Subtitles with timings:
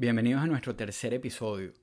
[0.00, 1.74] Bienvenidos a nuestro tercer episodio.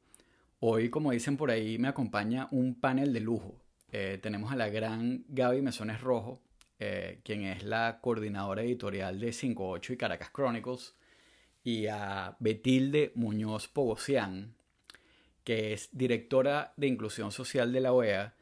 [0.60, 3.62] Hoy, como dicen por ahí, me acompaña un panel de lujo.
[3.92, 6.42] Eh, tenemos a la gran Gaby Mesones Rojo,
[6.80, 10.96] eh, quien es la coordinadora editorial de 58 y Caracas Chronicles,
[11.64, 14.56] y a Betilde Muñoz Pogosian,
[15.44, 18.34] que es directora de Inclusión Social de la OEA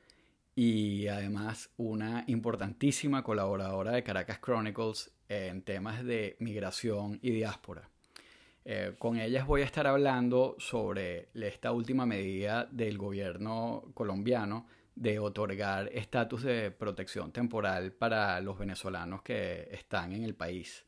[0.56, 7.90] y además una importantísima colaboradora de Caracas Chronicles en temas de migración y diáspora.
[8.68, 15.20] Eh, con ellas voy a estar hablando sobre esta última medida del gobierno colombiano de
[15.20, 20.84] otorgar estatus de protección temporal para los venezolanos que están en el país.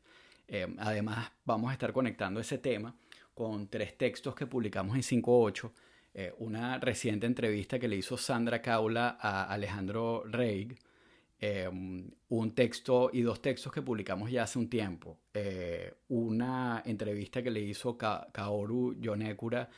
[0.48, 2.96] Eh, además, vamos a estar conectando ese tema
[3.32, 5.72] con tres textos que publicamos en 58.
[6.14, 10.76] Eh, una reciente entrevista que le hizo Sandra Caula a Alejandro Reig,
[11.40, 15.20] Em, un texto y dos textos que publicamos ya hace un tiempo.
[15.32, 19.68] Eh, una entrevista que le hizo Kaoru Yonekura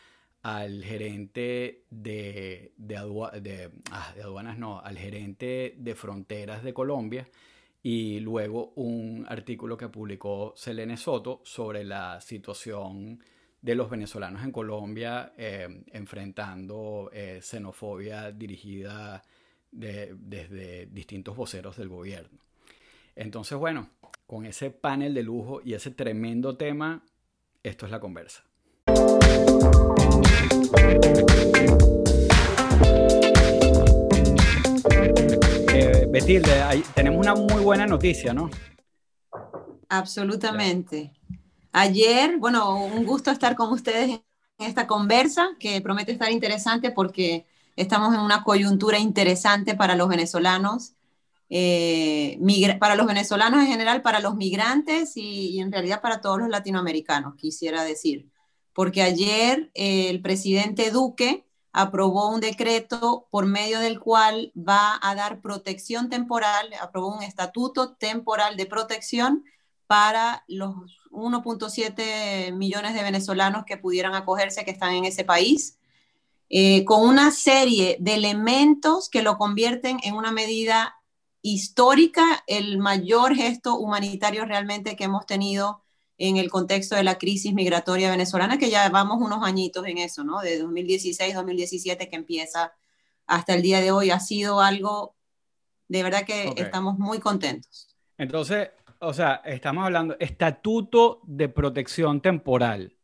[0.43, 3.71] al gerente de, ah, de,
[4.23, 7.29] aduanas, no, al gerente de fronteras de Colombia
[7.83, 13.23] y luego un artículo que publicó Selene Soto sobre la situación
[13.61, 19.23] de los venezolanos en Colombia em, enfrentando eh, xenofobia dirigida
[19.71, 22.39] desde distintos voceros del gobierno.
[23.15, 23.91] Entonces, bueno,
[24.27, 27.05] con ese panel de lujo y ese tremendo tema,
[27.63, 28.45] esto es la conversa.
[35.75, 38.51] Eh, Betilde, tenemos una muy buena noticia, ¿no?
[39.89, 41.13] Absolutamente.
[41.73, 44.21] Ayer, bueno, un gusto estar con ustedes
[44.59, 47.47] en esta conversa que promete estar interesante porque
[47.81, 50.93] Estamos en una coyuntura interesante para los venezolanos,
[51.49, 52.39] eh,
[52.79, 57.37] para los venezolanos en general, para los migrantes y, en realidad para todos los latinoamericanos,
[57.37, 58.29] quisiera decir.
[58.75, 65.15] Porque ayer eh, el presidente Duque aprobó un decreto por medio del cual va a
[65.15, 69.43] dar protección temporal, aprobó un estatuto temporal de protección
[69.87, 70.75] para los
[71.13, 75.80] 1.7 millones de venezolanos que pudieran acogerse, que están en ese país.
[76.53, 80.97] Eh, con una serie de elementos que lo convierten en una medida
[81.43, 85.85] histórica, el mayor gesto humanitario realmente que hemos tenido
[86.19, 90.25] en el contexto de la crisis migratoria venezolana, que ya vamos unos añitos en eso,
[90.25, 90.41] ¿no?
[90.41, 92.73] De 2016, 2017 que empieza
[93.27, 95.15] hasta el día de hoy, ha sido algo,
[95.87, 97.89] de verdad que estamos muy contentos.
[98.19, 103.00] Entonces, o sea, estamos hablando estatuto de protección temporal.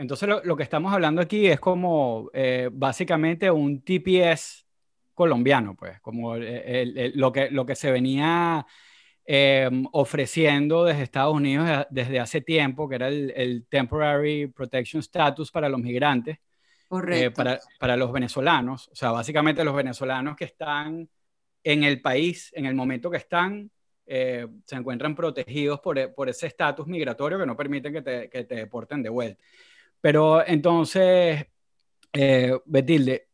[0.00, 4.66] Entonces lo, que estamos hablando aquí es como eh, básicamente un TPS
[5.12, 8.66] colombiano, pues, como lo, que, lo que se venía
[9.26, 15.68] em, ofreciendo desde Estados Unidos desde hace tiempo, que era el, Temporary Protection Status para
[15.68, 16.38] los migrantes,
[17.08, 21.10] eh, para, para, los venezolanos, o sea, básicamente los venezolanos que están
[21.62, 23.70] en el país, en el momento que están,
[24.06, 28.44] eh, se encuentran protegidos por, por ese estatus migratorio que no permiten que te, que
[28.44, 29.44] te deporten de vuelta.
[30.00, 31.46] Pero entonces,
[32.12, 33.28] eh, Betilde,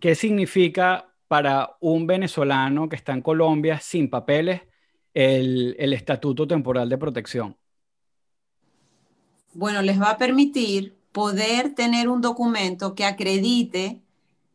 [0.00, 4.62] ¿qué significa para un venezolano que está en Colombia sin papeles
[5.14, 7.56] el, estatuto temporal de protección?
[9.54, 14.00] Bueno, les va a permitir poder tener un documento que acredite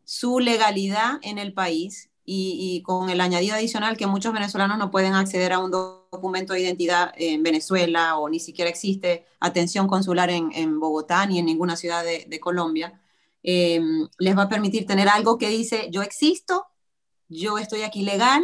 [0.03, 5.13] su legalidad en el país y, con el añadido adicional que muchos venezolanos no pueden
[5.13, 10.79] acceder a un documento de identidad en Venezuela o ni siquiera existe atención consular en,
[10.79, 13.00] Bogotá ni en ninguna ciudad de, Colombia,
[13.44, 13.81] eh,
[14.18, 16.66] les va a permitir tener algo que dice yo existo,
[17.29, 18.44] yo estoy aquí legal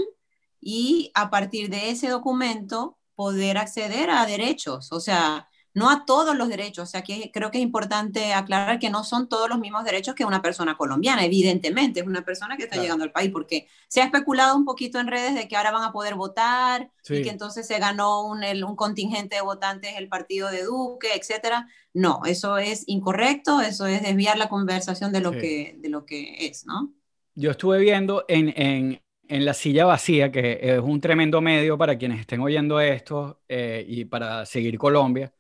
[0.60, 4.92] y a partir de ese documento poder acceder a derechos.
[4.92, 6.84] O sea, no a todos los derechos.
[6.84, 10.16] O sea, que creo que es importante aclarar que no son todos los mismos derechos
[10.16, 14.02] que una persona colombiana, evidentemente, es una persona que está llegando al país, porque se
[14.02, 17.30] ha especulado un poquito en redes de que ahora van a poder votar y que
[17.30, 21.68] entonces se ganó un, un, contingente de votantes el partido de Duque, etcétera.
[21.94, 26.46] No, eso es incorrecto, eso es desviar la conversación de lo, que, de lo que
[26.46, 26.94] es, ¿no?
[27.36, 31.98] Yo estuve viendo en, en, en La Silla Vacía, que es un tremendo medio para
[31.98, 35.34] quienes estén oyendo esto eh, y para seguir Colombia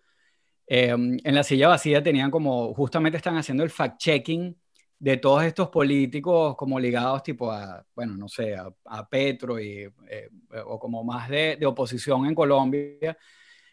[0.75, 4.56] Em, en la silla vacía tenían como, justamente están haciendo el fact-checking
[4.98, 10.30] de todos estos políticos como ligados tipo a, bueno, no sé, a, Petro y, eh,
[10.66, 13.16] o como más de, de, oposición en Colombia,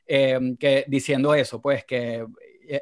[0.04, 2.22] em, que diciendo eso, pues que,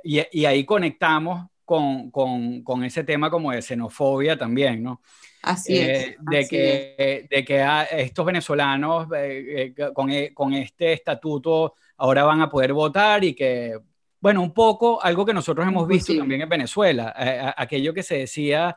[0.03, 5.01] y, y ahí conectamos con, con, con, ese tema como de xenofobia también, ¿no?
[5.43, 6.09] Así es.
[6.09, 12.51] Eh, de, que, de que estos venezolanos eh, con, con este estatuto ahora van a
[12.51, 13.79] poder votar y que
[14.21, 18.19] bueno, un poco algo que nosotros hemos visto también en Venezuela, eh, aquello que se
[18.19, 18.77] decía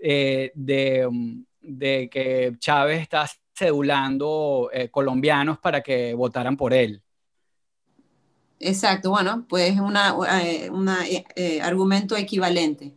[0.00, 7.02] eh, de, mm, de, que Chávez está cedulando eh, colombianos para que votaran por él.
[8.60, 9.96] Exacto, bueno, pues es un
[11.62, 12.94] argumento equivalente.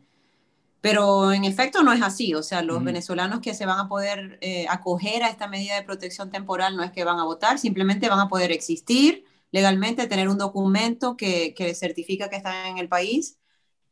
[0.81, 4.39] Pero en efecto no es así, o sea, los venezolanos que se van a poder
[4.69, 8.19] acoger a esta medida de protección temporal no es que van a votar, simplemente van
[8.19, 13.39] a poder existir, legalmente, tener un documento que, que certifica que están en el país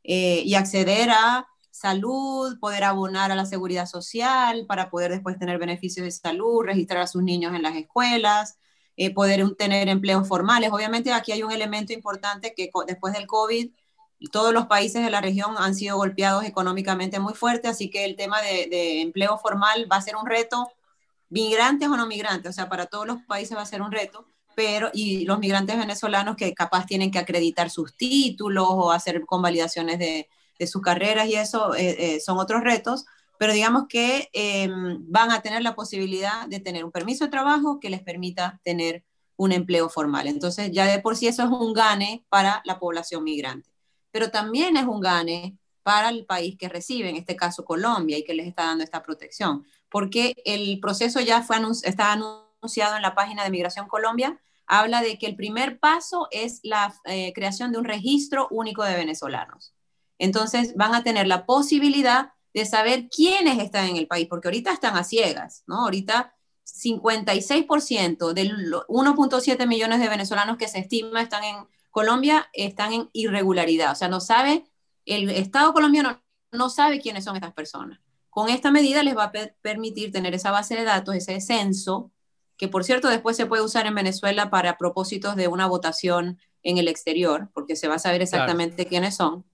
[0.03, 5.59] eh, y acceder a salud, poder abonar a la seguridad social para poder después tener
[5.59, 8.57] beneficios de salud, registrar a sus niños en las escuelas,
[8.95, 10.71] eh, poder tener empleos formales.
[10.71, 13.71] Obviamente aquí hay un elemento importante que después del COVID,
[14.31, 18.15] todos los países de la región han sido golpeados económicamente muy fuerte, así que el
[18.15, 20.71] tema de, de empleo formal va a ser un reto,
[21.29, 24.25] migrantes o no migrantes, o sea, para todos los países va a ser un reto
[24.57, 29.99] pero y los migrantes venezolanos que capaz tienen que acreditar sus títulos o hacer convalidaciones
[29.99, 30.27] de,
[30.57, 33.05] de sus carreras y eso eh, eh, son otros retos,
[33.37, 37.79] pero digamos que em, van a tener la posibilidad de tener un permiso de trabajo
[37.79, 39.03] que les permita tener
[39.35, 40.25] un empleo formal.
[40.25, 43.69] Entonces ya de por sí eso es un gane para la población migrante,
[44.09, 48.23] pero también es un gane para el país que recibe, en este caso Colombia, y
[48.23, 53.13] que les está dando esta protección, porque el proceso ya fue está anunciado en la
[53.13, 57.79] página de Migración Colombia habla de que el primer paso es la eh, creación de
[57.79, 59.73] un registro único de venezolanos.
[60.19, 64.71] Entonces van a tener la posibilidad de saber quiénes están en el país, porque ahorita
[64.71, 65.83] están a ciegas, ¿no?
[65.83, 66.33] Ahorita
[66.65, 71.55] 56% de 1.7 millones de venezolanos que se estima están en
[71.91, 74.65] Colombia están en irregularidad, o sea, no sabe,
[75.05, 76.21] el Estado colombiano
[76.51, 77.99] no sabe quiénes son estas personas.
[78.29, 79.31] Con esta medida les va a
[79.61, 82.11] permitir tener esa base de datos, ese censo
[82.57, 86.77] que por cierto después se puede usar en Venezuela para propósitos de una votación en
[86.77, 89.45] el exterior, porque se va a saber exactamente quiénes son.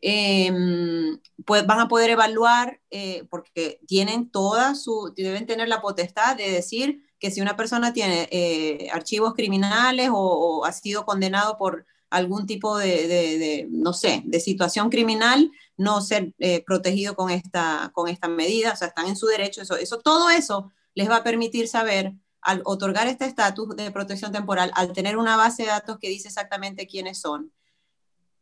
[0.00, 6.36] Em, pues van a poder evaluar, eh, porque tienen toda su, deben tener la potestad
[6.36, 11.84] de decir que si una persona tiene eh, archivos criminales o, ha sido condenado por
[12.10, 18.08] algún tipo de, no sé, de situación criminal, no ser eh, protegido con esta, con
[18.08, 21.22] esta medida, o sea, están en su derecho, eso, eso, todo eso les va a
[21.22, 25.98] permitir saber, al otorgar este estatus de protección temporal, al tener una base de datos
[26.00, 27.52] que dice exactamente quiénes son,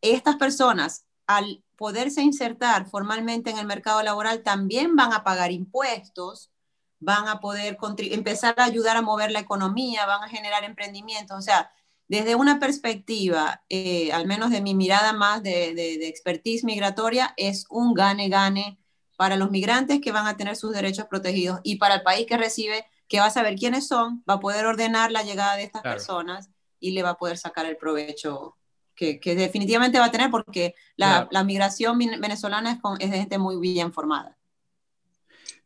[0.00, 6.50] estas personas, al poderse insertar formalmente en el mercado laboral, también van a pagar impuestos,
[6.98, 7.76] van a poder
[8.10, 11.36] empezar a ayudar a mover la economía, van a generar emprendimientos.
[11.36, 11.70] O sea,
[12.08, 17.66] desde una perspectiva, eh, al menos de mi mirada más de, de expertise migratoria, es
[17.68, 18.78] un gane-gane
[19.16, 22.36] para los migrantes que van a tener sus derechos protegidos y para el país que
[22.36, 25.82] recibe, que va a saber quiénes son, va a poder ordenar la llegada de estas
[25.82, 28.56] personas y le va a poder sacar el provecho
[28.94, 33.92] que, definitivamente va a tener porque la, migración venezolana es, es, de gente muy bien
[33.92, 34.36] formada.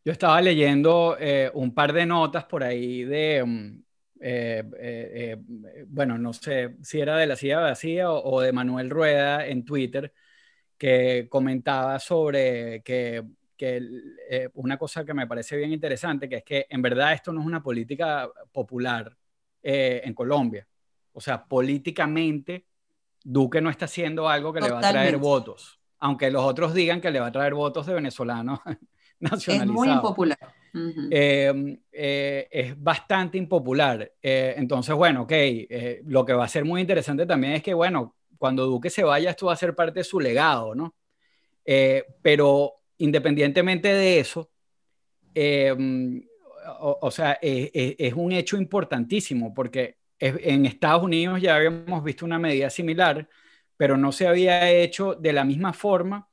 [0.05, 3.83] Yo estaba leyendo eh, un par de notas por ahí de, mm,
[4.21, 5.37] eh, eh,
[5.87, 10.13] bueno, no sé si era de la silla vacía o de Manuel Rueda en Twitter,
[10.79, 13.23] que comentaba sobre que
[13.61, 13.83] que
[14.31, 17.43] eh, una cosa que me parece bien interesante, que es que en verdad esto no
[17.43, 19.15] es una política popular
[19.63, 20.67] eh, en Colombia.
[21.13, 22.65] O sea, políticamente,
[23.23, 27.03] Duque no está haciendo algo que le va a traer votos, aunque los otros digan
[27.03, 28.61] que le va a traer votos de venezolanos
[29.21, 29.61] nacionalizados.
[29.61, 30.55] Es muy impopular.
[30.73, 34.11] Em, eh, es bastante impopular.
[34.23, 35.33] entonces, bueno, ok,
[36.07, 39.29] lo que va a ser muy interesante también es que, bueno, cuando Duque se vaya,
[39.29, 40.95] esto va a ser parte de su legado, ¿no?
[42.23, 44.51] pero independientemente de eso,
[45.35, 46.23] em,
[46.81, 52.69] o, sea, es, un hecho importantísimo porque en Estados Unidos ya habíamos visto una medida
[52.71, 53.29] similar,
[53.77, 56.29] pero no se había hecho de la misma forma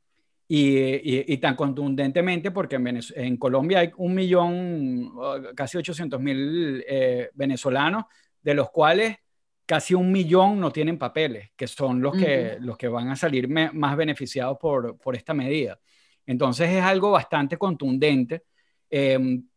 [0.47, 5.13] y, tan contundentemente porque en, en, Colombia hay un millón,
[5.55, 8.05] casi 800 mil eh, venezolanos,
[8.41, 9.17] de los cuales
[9.65, 13.47] casi un millón no tienen papeles, que son los, que, los que van a salir
[13.49, 15.79] más beneficiados por, por esta medida.
[16.27, 18.43] Entonces es algo bastante contundente
[18.89, 19.47] em,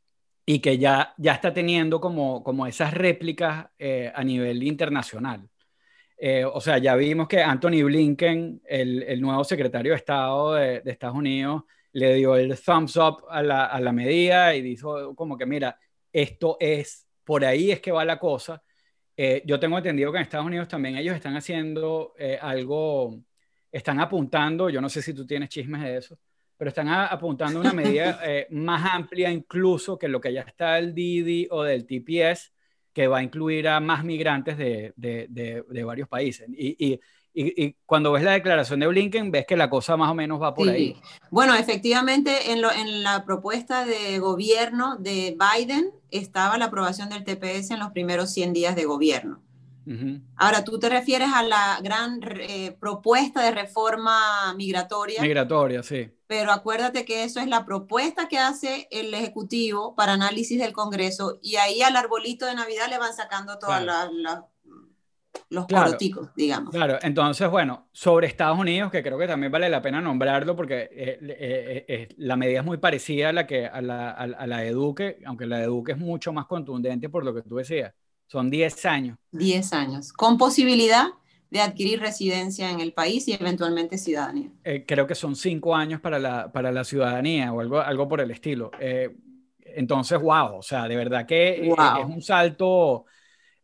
[0.47, 5.49] y que ya, ya está teniendo como, como esas réplicas eh, a nivel internacional.
[6.17, 11.17] Eh, o sea, ya vimos que Anthony Blinken, el, nuevo secretario de Estado de, Estados
[11.17, 15.47] Unidos, le dio el thumbs up a la, a la medida y dijo como que,
[15.47, 15.79] mira,
[16.13, 18.63] esto es, por ahí es que va la cosa.
[19.17, 23.19] Eh, yo tengo entendido que en Estados Unidos también ellos están haciendo algo,
[23.73, 26.19] están apuntando, yo no sé si tú tienes chismes de eso,
[26.61, 30.77] pero están apuntando a una medida eh, más amplia incluso que lo que ya está
[30.77, 32.53] el Didi o del TPS,
[32.93, 35.27] que va a incluir a más migrantes de, de,
[35.67, 36.47] de, varios países.
[36.51, 37.01] Y,
[37.33, 40.55] y, cuando ves la declaración de Blinken, ves que la cosa más o menos va
[40.55, 41.01] por ahí.
[41.31, 47.71] Bueno, efectivamente, en, en, la propuesta de gobierno de Biden estaba la aprobación del TPS
[47.71, 49.41] en los primeros 100 días de gobierno.
[50.37, 55.21] Ahora, tú te refieres a la gran eh, propuesta de reforma migratoria.
[55.21, 56.09] Migratoria, sí.
[56.27, 61.41] Pero acuérdate que eso es la propuesta que hace el Ejecutivo para análisis del Congreso
[61.43, 64.09] y ahí al arbolito de Navidad le van sacando todas las
[65.49, 65.97] los claro,
[66.37, 66.73] digamos.
[66.73, 70.89] Claro, entonces, bueno, sobre Estados Unidos, que creo que también vale la pena nombrarlo porque
[70.93, 74.71] eh, eh, la medida es muy parecida a la, que, a la, a, la de
[74.71, 77.93] Duque, aunque la de Duque es mucho más contundente por lo que tú decías.
[78.31, 79.19] Son 10 años.
[79.33, 81.07] 10 años, con posibilidad
[81.51, 84.51] de adquirir residencia en el país y eventualmente ciudadanía.
[84.87, 88.31] creo que son 5 años para la, para la ciudadanía o algo, algo por el
[88.31, 88.71] estilo.
[89.59, 93.05] entonces, wow, o sea, de verdad que es un salto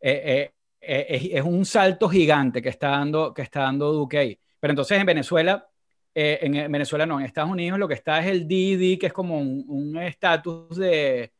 [0.01, 4.39] eh, es, un salto gigante que está dando, que está dando Duque ahí.
[4.59, 5.67] Pero entonces en Venezuela,
[6.13, 9.13] eh, en Venezuela no, en Estados Unidos lo que está es el DD, que es
[9.13, 11.33] como un estatus de,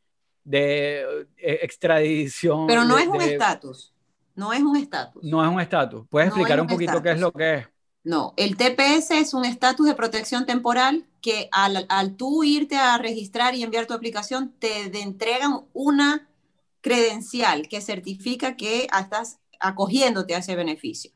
[0.48, 2.66] de eh, extradición.
[2.66, 3.92] Pero no es un estatus.
[4.34, 5.22] No es un estatus.
[5.22, 6.06] No es un estatus.
[6.08, 7.66] ¿Puedes explicar un, poquito qué es lo que es?
[8.04, 12.96] No, el TPS es un estatus de protección temporal que al, al, tú irte a
[12.96, 16.28] registrar y enviar tu aplicación, te, entregan una
[16.80, 21.10] credencial que certifica que estás acogiéndote a ese beneficio.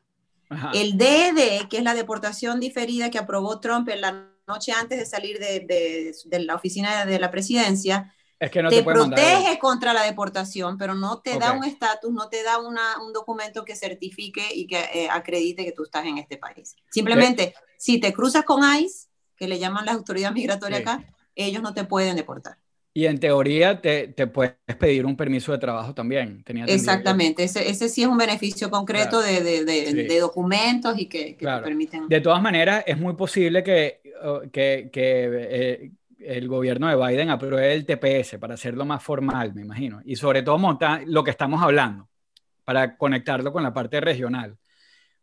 [0.75, 5.05] El DED, que es la deportación diferida que aprobó Trump en la noche antes de
[5.07, 8.13] salir de, la oficina de la presidencia,
[8.43, 12.27] es que no te, protege contra la deportación, pero no te da un estatus, no
[12.27, 16.35] te da un documento que certifique y que eh, acredite que tú estás en este
[16.35, 16.75] país.
[16.91, 19.07] Simplemente, si te cruzas con ICE,
[19.37, 22.57] que le llaman la autoridad migratoria acá, ellos no te pueden deportar.
[22.93, 26.43] Y en teoría te, te, puedes pedir un permiso de trabajo también.
[26.43, 31.37] Tenía Exactamente, ese, ese, sí es un beneficio concreto de, de, de, documentos y que,
[31.37, 32.09] que te permiten.
[32.09, 34.01] De todas maneras, es muy posible que,
[34.51, 35.91] que, que eh,
[36.25, 40.01] el gobierno de Biden apruebe el TPS para hacerlo más formal, me imagino.
[40.05, 42.09] Y sobre todo montar lo que estamos hablando,
[42.63, 44.57] para conectarlo con la parte regional.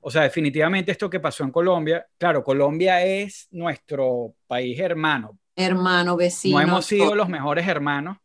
[0.00, 6.16] O sea, definitivamente esto que pasó en Colombia, claro, Colombia es nuestro país hermano, hermano,
[6.16, 6.59] vecino.
[6.59, 8.16] No hemos sido los mejores hermanos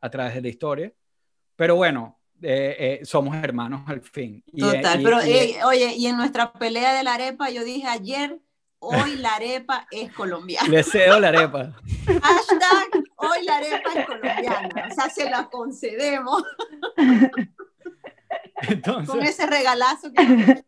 [0.00, 0.92] a través de la historia,
[1.56, 4.44] pero bueno, eh, eh, somos hermanos al fin.
[4.56, 8.38] Total, pero oye, y en nuestra pelea de la arepa, yo dije ayer,
[8.80, 10.68] hoy la arepa es colombiana.
[10.68, 11.72] Le cedo la arepa.
[12.06, 14.88] Hashtag, hoy la arepa es colombiana.
[14.90, 16.42] O sea, se la concedemos.
[19.06, 20.64] Con ese regalazo que...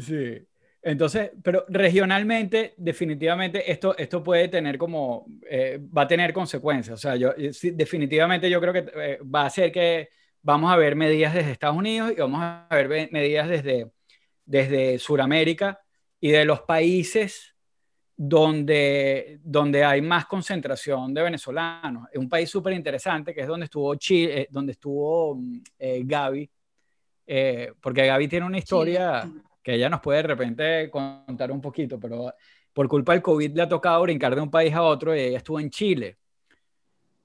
[0.00, 0.46] Sí.
[0.82, 6.94] Entonces, pero regionalmente, definitivamente, esto, esto puede tener como, eh, va a tener consecuencias.
[6.94, 10.10] O sea, yo, eh, definitivamente yo creo que eh, va a ser que
[10.42, 13.90] vamos a ver medidas desde Estados Unidos y vamos a ver medidas desde,
[14.44, 15.80] desde Sudamérica
[16.20, 17.54] y de los países
[18.16, 22.08] donde, donde hay más concentración de venezolanos.
[22.10, 25.60] Es un país súper interesante que es donde estuvo Chile, donde estuvo mm,
[26.04, 26.50] Gaby,
[27.80, 29.30] porque Gaby tiene una historia
[29.62, 32.32] que ella nos puede de repente contar un poquito, pero
[32.72, 35.38] por culpa del COVID le ha tocado brincar de un país a otro y ella
[35.38, 36.18] estuvo en Chile.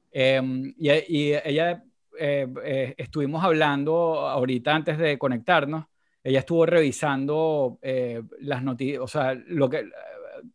[0.10, 1.84] Em, y, ella,
[2.18, 5.86] eh, eh, estuvimos hablando ahorita antes de conectarnos,
[6.24, 9.90] ella estuvo revisando eh, las noticias, o sea, lo que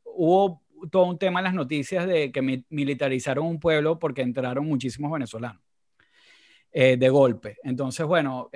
[0.05, 5.11] hubo todo un tema en las noticias de que militarizaron un pueblo porque entraron muchísimos
[5.11, 5.63] venezolanos
[6.73, 7.57] de golpe.
[7.65, 8.51] Entonces, bueno,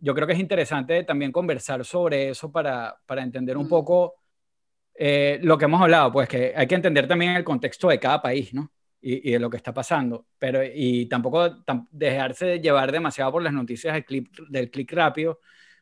[0.00, 4.14] yo creo que es interesante también conversar sobre eso para, para entender un poco
[4.94, 8.20] eh, lo que hemos hablado, pues que hay que entender también el contexto de cada
[8.20, 8.72] país, ¿no?
[9.00, 11.62] Y, y de lo que está pasando, pero y tampoco
[11.92, 15.38] dejarse llevar demasiado por las noticias del clip, del clic rápido.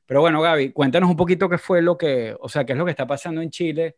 [0.06, 2.84] Pero bueno, Gaby, cuéntanos un poquito qué fue lo que, o sea, qué es lo
[2.84, 3.96] que está pasando en Chile.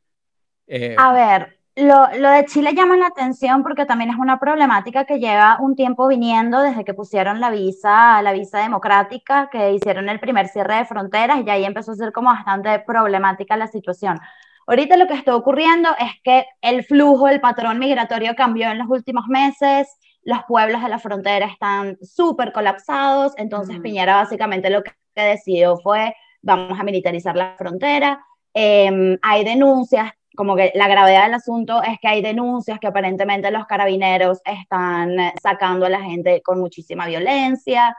[0.67, 5.05] Eh, A ver, lo, lo, de Chile llama la atención porque también es una problemática
[5.05, 10.09] que lleva un tiempo viniendo desde que pusieron la visa, la visa democrática, que hicieron
[10.09, 14.19] el primer cierre de fronteras y ahí empezó a ser como bastante problemática la situación.
[14.67, 18.89] Ahorita lo que está ocurriendo es que el flujo, el patrón migratorio cambió en los
[18.89, 19.89] últimos meses,
[20.23, 26.15] los pueblos de la frontera están súper colapsados, entonces Piñera básicamente lo que decidió fue
[26.43, 28.25] vamos a militarizar la frontera.
[28.55, 33.51] Eh, hay denuncias como que la gravedad del asunto es que hay denuncias que aparentemente
[33.51, 37.97] los carabineros están eh, sacando a la gente con muchísima violencia.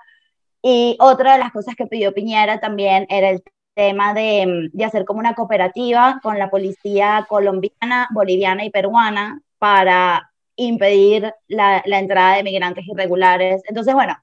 [0.61, 4.85] Y otra de las cosas que pidió Piñera también era el tema de, mm, de
[4.85, 11.99] hacer como una cooperativa con la policía colombiana, boliviana y peruana para impedir la, la
[11.99, 13.61] entrada de migrantes irregulares.
[13.67, 14.15] Entonces, bueno,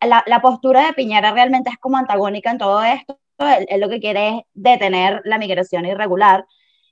[0.00, 4.00] la, la, postura de Piñera realmente es como antagónica en todo esto, él, lo que
[4.00, 6.44] quiere es detener la migración irregular.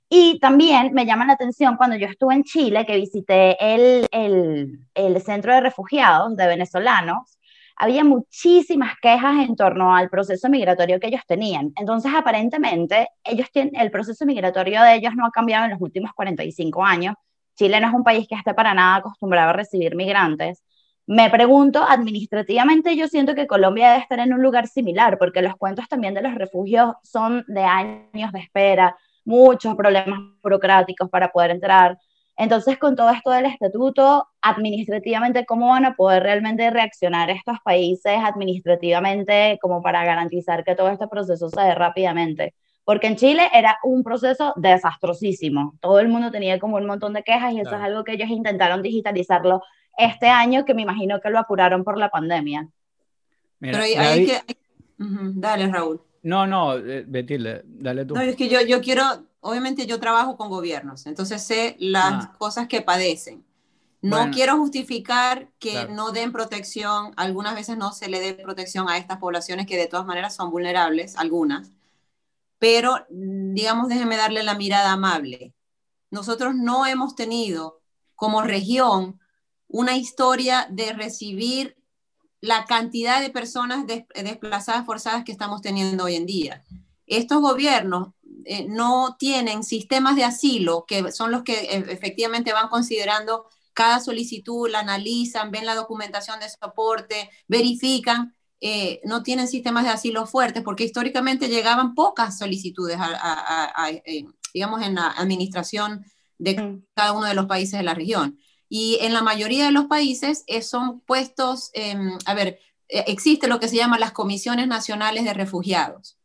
[0.09, 4.79] Y también me llama la atención cuando yo estuve en Chile, que visité el, el,
[4.93, 7.37] el centro de refugiados de venezolanos,
[7.77, 11.71] había muchísimas quejas en torno al proceso migratorio que ellos tenían.
[11.75, 16.11] Entonces, aparentemente, ellos tienen, el proceso migratorio de ellos no ha cambiado en los últimos
[16.13, 17.15] 45 años.
[17.55, 20.63] Chile no es un país que esté para nada acostumbrado a recibir migrantes.
[21.09, 25.55] Me pregunto, administrativamente yo siento que Colombia debe estar en un lugar similar, porque los
[25.55, 31.51] cuentos también de los refugios son de años de espera, muchos problemas burocráticos para poder
[31.51, 31.97] entrar.
[32.35, 38.19] Entonces, con todo esto del estatuto, administrativamente, ¿cómo van a poder realmente reaccionar estos países
[38.21, 42.53] administrativamente como para garantizar que todo este proceso se dé rápidamente?
[42.83, 45.75] Porque en Chile era un proceso desastrosísimo.
[45.79, 48.29] Todo el mundo tenía como un montón de quejas y eso es algo que ellos
[48.29, 49.61] intentaron digitalizarlo
[49.97, 52.69] este año, que me imagino que lo apuraron por la pandemia.
[53.59, 54.41] Pero hay, que...
[54.97, 56.01] Dale, Raúl.
[56.23, 58.15] No, no, eh, Betty, dale tú.
[58.15, 59.03] No, es que yo, yo quiero
[59.47, 62.35] obviamente yo trabajo con gobiernos, entonces sé las ah.
[62.37, 63.45] cosas que padecen.
[63.99, 68.97] No quiero justificar que no den protección, algunas veces no se le dé protección a
[68.97, 71.71] estas poblaciones que de todas maneras son vulnerables, algunas,
[72.59, 75.53] pero digamos, déjenme darle la mirada amable.
[76.09, 77.81] Nosotros no hemos tenido
[78.15, 79.19] como región
[79.67, 81.77] una historia de recibir
[82.41, 86.63] la cantidad de personas desplazadas forzadas que estamos teniendo hoy en día.
[87.05, 88.09] Estos gobiernos
[88.45, 93.99] eh, no tienen sistemas de asilo, que son los que eh, efectivamente van considerando cada
[93.99, 100.25] solicitud, la analizan, ven la documentación de soporte, verifican, eh, no tienen sistemas de asilo
[100.25, 102.97] fuertes porque históricamente llegaban pocas solicitudes,
[104.53, 106.05] digamos, en la administración
[106.39, 106.85] de mm.
[106.95, 108.39] cada uno de los países de la región.
[108.69, 111.71] Y en la mayoría de los países son puestos,
[112.25, 116.17] a ver, existe lo que se llama las comisiones nacionales de refugiados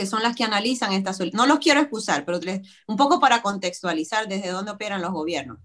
[0.00, 2.40] que son las que analizan estas No los quiero excusar, pero
[2.86, 5.58] un poco para contextualizar desde dónde operan los gobiernos.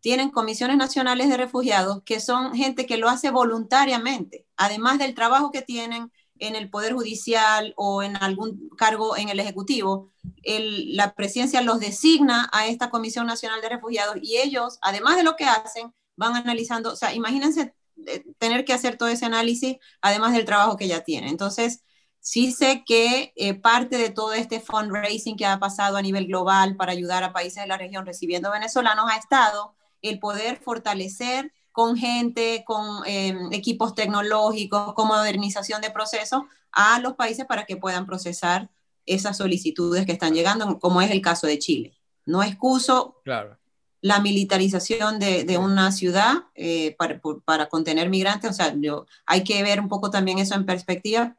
[0.00, 5.52] Tienen comisiones nacionales de refugiados que son gente que lo hace voluntariamente, además del trabajo
[5.52, 10.12] que tienen en el Poder Judicial o en algún cargo en el Ejecutivo,
[10.44, 15.36] la presidencia los designa a esta Comisión Nacional de Refugiados y ellos, además de lo
[15.36, 17.74] que hacen, van analizando, o sea, imagínense
[18.06, 21.30] eh, tener que hacer todo ese análisis, además del trabajo que ya tienen.
[21.30, 21.82] Entonces,
[22.28, 26.74] Sí sé que eh, parte de todo este fundraising que ha pasado a nivel global
[26.74, 31.94] para ayudar a países de la región recibiendo venezolanos ha estado el poder fortalecer con
[31.94, 38.06] gente, con em, equipos tecnológicos, con modernización de procesos a los países para que puedan
[38.06, 38.70] procesar
[39.04, 41.92] esas solicitudes que están llegando, como es el caso de Chile.
[42.24, 43.58] No excuso claro.
[44.00, 49.62] la militarización de, una ciudad eh, para, para, contener migrantes, o sea, yo, hay que
[49.62, 51.36] ver un poco también eso en perspectiva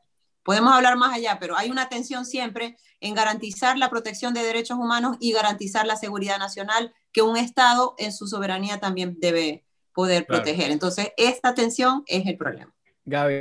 [0.47, 4.77] Podemos hablar más allá, pero hay una tensión siempre en garantizar la protección de derechos
[4.77, 9.66] humanos y garantizar la seguridad nacional que un Estado en su soberanía también debe
[9.97, 10.69] poder proteger.
[10.69, 12.71] Entonces, esta tensión es el problema.
[13.03, 13.33] Gaby,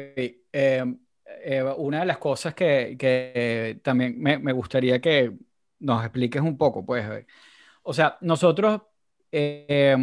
[0.53, 0.85] eh,
[1.45, 5.33] eh, una de las cosas que, también me, gustaría que
[5.81, 7.05] nos expliques un poco, pues,
[7.83, 8.81] o sea, nosotros,
[9.31, 9.95] eh,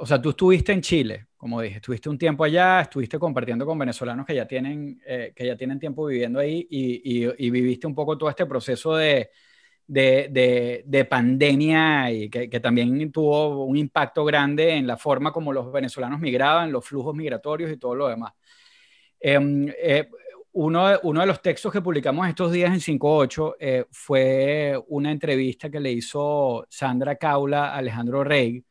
[0.00, 3.78] o sea, tú estuviste en Chile, como dije, estuviste un tiempo allá, estuviste compartiendo con
[3.78, 8.18] venezolanos que ya tienen, eh, que ya tienen tiempo viviendo ahí y, viviste un poco
[8.18, 9.30] todo este proceso de,
[9.86, 16.20] de, pandemia y que, también tuvo un impacto grande en la forma como los venezolanos
[16.20, 18.32] migraban, los flujos migratorios y todo lo demás.
[19.20, 20.08] Em, eh,
[20.52, 25.70] uno, uno, de los textos que publicamos estos días en 58 eh, fue una entrevista
[25.70, 28.64] que le hizo Sandra Caula a Alejandro Rey,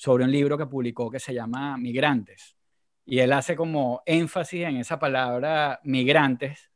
[0.00, 2.56] sobre un libro que publicó que se llama Migrantes.
[3.04, 6.70] Y él hace como énfasis en esa palabra migrantes,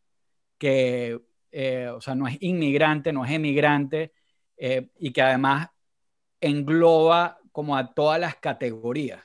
[0.59, 1.19] que,
[1.55, 4.13] eh, o sea, no es inmigrante, no es emigrante,
[4.57, 5.69] eh, y que además
[6.41, 9.23] engloba como a todas las categorías,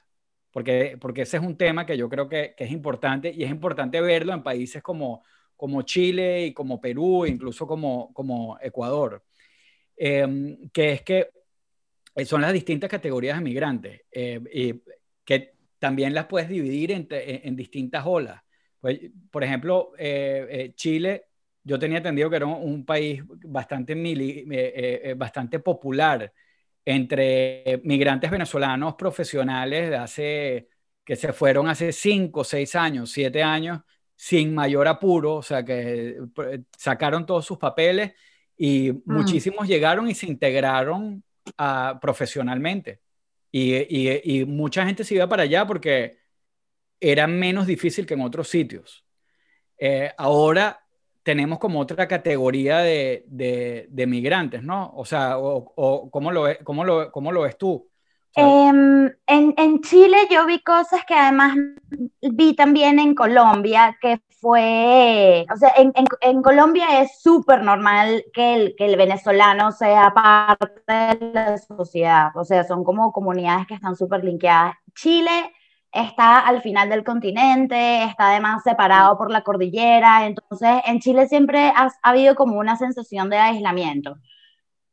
[0.52, 4.00] porque, porque ese es un tema que yo creo que, es importante y es importante
[4.02, 5.24] verlo en países como,
[5.56, 9.24] como Chile y como Perú, incluso como, como Ecuador,
[9.98, 11.30] eh, que es que
[12.20, 14.82] eh, son las distintas categorías de migrantes, eh, y
[15.24, 18.42] que también las puedes dividir en, distintas olas.
[18.80, 19.00] Pues,
[19.32, 21.26] por ejemplo, eh, Chile,
[21.64, 23.96] yo tenía entendido que era un, país bastante,
[25.16, 26.32] bastante popular
[26.86, 30.70] entre migrantes venezolanos profesionales de hace,
[31.04, 33.82] que se fueron hace cinco, seis años, siete años,
[34.16, 36.18] sin mayor apuro, o sea, que
[36.78, 38.14] sacaron todos sus papeles
[38.58, 39.02] y mm.
[39.06, 41.24] muchísimos llegaron y se integraron
[42.02, 43.02] profesionalmente.
[43.52, 46.18] Y, mucha gente se iba para allá porque
[47.00, 49.06] era menos difícil que en otros sitios.
[49.78, 50.86] Eh, ahora
[51.24, 54.92] tenemos como otra categoría de, de, migrantes, ¿no?
[54.96, 57.88] O sea, o, ¿cómo, lo, cómo, lo, ¿cómo lo ves tú?
[58.36, 61.58] Em, en, en, Chile yo vi cosas que además
[62.22, 68.54] vi también en Colombia, que fue, o sea, en, en, Colombia es súper normal que
[68.54, 73.74] el, que el venezolano sea parte de la sociedad, o sea, son como comunidades que
[73.74, 74.76] están súper linkeadas.
[74.96, 75.52] Chile
[75.92, 81.72] está al final del continente, está además separado por la cordillera, entonces en Chile siempre
[81.76, 84.18] ha, habido como una sensación de aislamiento.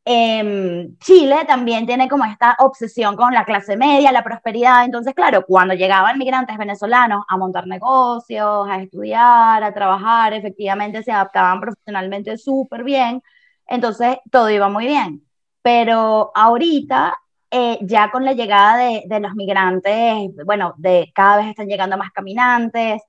[0.08, 5.44] Eh, Chile también tiene como esta obsesión con la clase media, la prosperidad, entonces claro,
[5.46, 12.38] cuando llegaban migrantes venezolanos a montar negocios, a estudiar, a trabajar, efectivamente se adaptaban profesionalmente
[12.38, 13.20] súper bien,
[13.66, 15.22] entonces todo iba muy bien.
[15.62, 17.18] Pero ahorita
[17.50, 21.96] eh, ya con la llegada de, de, los migrantes, bueno, de cada vez están llegando
[21.96, 23.02] más caminantes,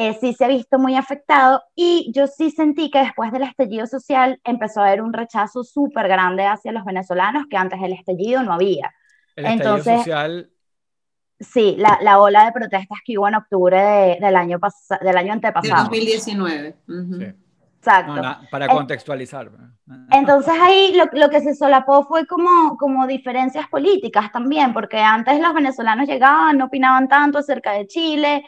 [0.00, 3.84] eh, sí se ha visto muy afectado y yo sí sentí que después del estallido
[3.88, 8.44] social empezó a haber un rechazo súper grande hacia los venezolanos que antes del estallido
[8.44, 8.94] no había.
[9.34, 10.50] El Entonces, estallido social...
[11.40, 14.60] Sí, la, la, ola de protestas que hubo en octubre del, año
[15.00, 15.84] del año antepasado.
[15.84, 16.76] De 2019.
[17.78, 18.20] Exacto.
[18.50, 19.50] para contextualizar.
[20.10, 25.40] Entonces ahí lo, lo, que se solapó fue como, como diferencias políticas también, porque antes
[25.40, 28.44] los venezolanos llegaban, no opinaban tanto acerca de Chile,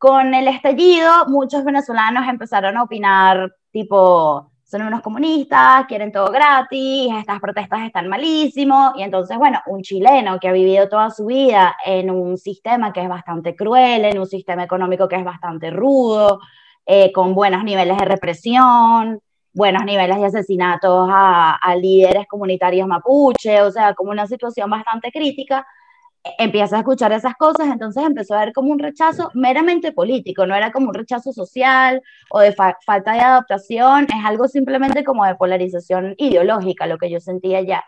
[0.00, 7.12] con el estallido, muchos venezolanos empezaron a opinar tipo, son unos comunistas, quieren todo gratis,
[7.18, 11.76] estas protestas están malísimos, y entonces, bueno, un chileno que ha vivido toda su vida
[11.84, 16.40] en un sistema que es bastante cruel, en un sistema económico que es bastante rudo,
[16.86, 19.20] eh, con buenos niveles de represión,
[19.52, 25.10] buenos niveles de asesinatos a, a líderes comunitarios mapuche, o sea, como una situación bastante
[25.10, 25.66] crítica,
[26.38, 30.54] empieza a escuchar esas cosas, entonces empezó a ver como un rechazo meramente político, no
[30.54, 35.34] era como un rechazo social o de falta de adaptación, es algo simplemente como de
[35.36, 37.84] polarización ideológica, lo que yo sentía ya.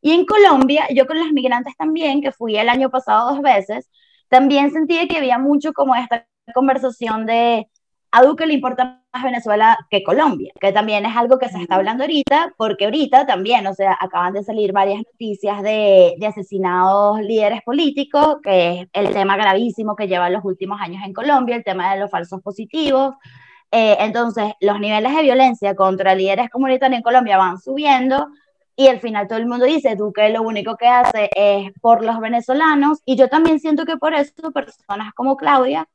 [0.00, 3.90] Y en Colombia, yo con las migrantes también, que fui el año pasado dos veces,
[4.28, 7.68] también sentí que había mucho como esta conversación de
[8.10, 11.76] a Duque le importa más Venezuela que Colombia, que también es algo que se está
[11.76, 17.20] hablando ahorita, porque ahorita también, o sea, acaban de salir varias noticias de, de asesinados
[17.20, 21.64] líderes políticos, que es el tema gravísimo que lleva los últimos años en Colombia, el
[21.64, 23.14] tema de los falsos positivos.
[23.70, 28.28] Eh, entonces, los niveles de violencia contra líderes comunitarios en Colombia van subiendo
[28.76, 32.20] y al final todo el mundo dice, Duque lo único que hace es por los
[32.20, 35.88] venezolanos y yo también siento que por eso personas como Claudia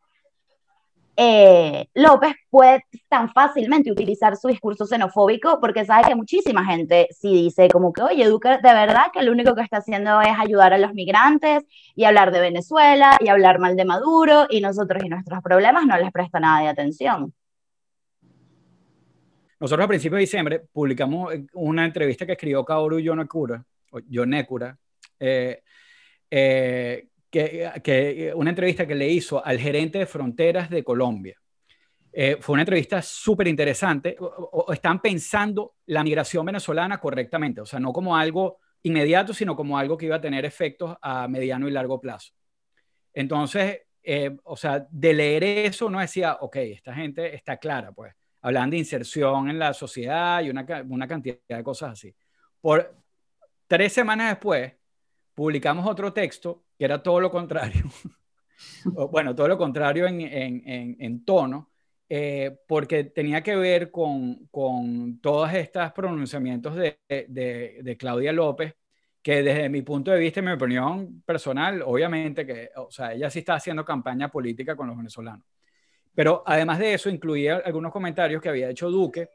[1.16, 7.34] eh, López puede tan fácilmente utilizar su discurso xenofóbico porque sabe que muchísima gente sí
[7.34, 10.74] dice como que, oye, Duque de verdad que lo único que está haciendo es ayudar
[10.74, 11.64] a los migrantes
[11.96, 15.98] y hablar de Venezuela y hablar mal de Maduro y nosotros y nuestros problemas no
[15.98, 17.34] les presta nada de atención.
[19.60, 23.64] Nosotros a principios de diciembre publicamos una entrevista que escribió Kaoru Yonekura,
[24.10, 24.76] Yonekura
[25.20, 25.62] eh,
[26.30, 31.36] eh, que, una entrevista que le hizo al gerente de fronteras de Colombia.
[32.12, 34.16] Eh, fue una entrevista súper interesante.
[34.72, 39.98] Están pensando la migración venezolana correctamente, o sea, no como algo inmediato, sino como algo
[39.98, 42.34] que iba a tener efectos a mediano y largo plazo.
[43.12, 48.14] Entonces, eh, o sea, de leer eso no decía, ok, esta gente está clara, pues,
[48.42, 52.14] hablan de inserción en la sociedad y una, una cantidad de cosas así.
[52.62, 52.96] Por
[53.68, 54.74] tres semanas después,
[55.34, 57.86] publicamos otro texto que era todo lo contrario.
[59.10, 61.72] bueno, todo lo contrario en, en, en, tono,
[62.10, 68.76] eh, porque tenía que ver con, con todos estos pronunciamientos de, de, de, Claudia López,
[69.22, 73.30] que desde mi punto de vista y mi opinión personal, obviamente que, o sea, ella
[73.30, 75.46] sí está haciendo campaña política con los venezolanos.
[76.14, 79.30] Pero además de eso, incluía algunos comentarios que había hecho Duque,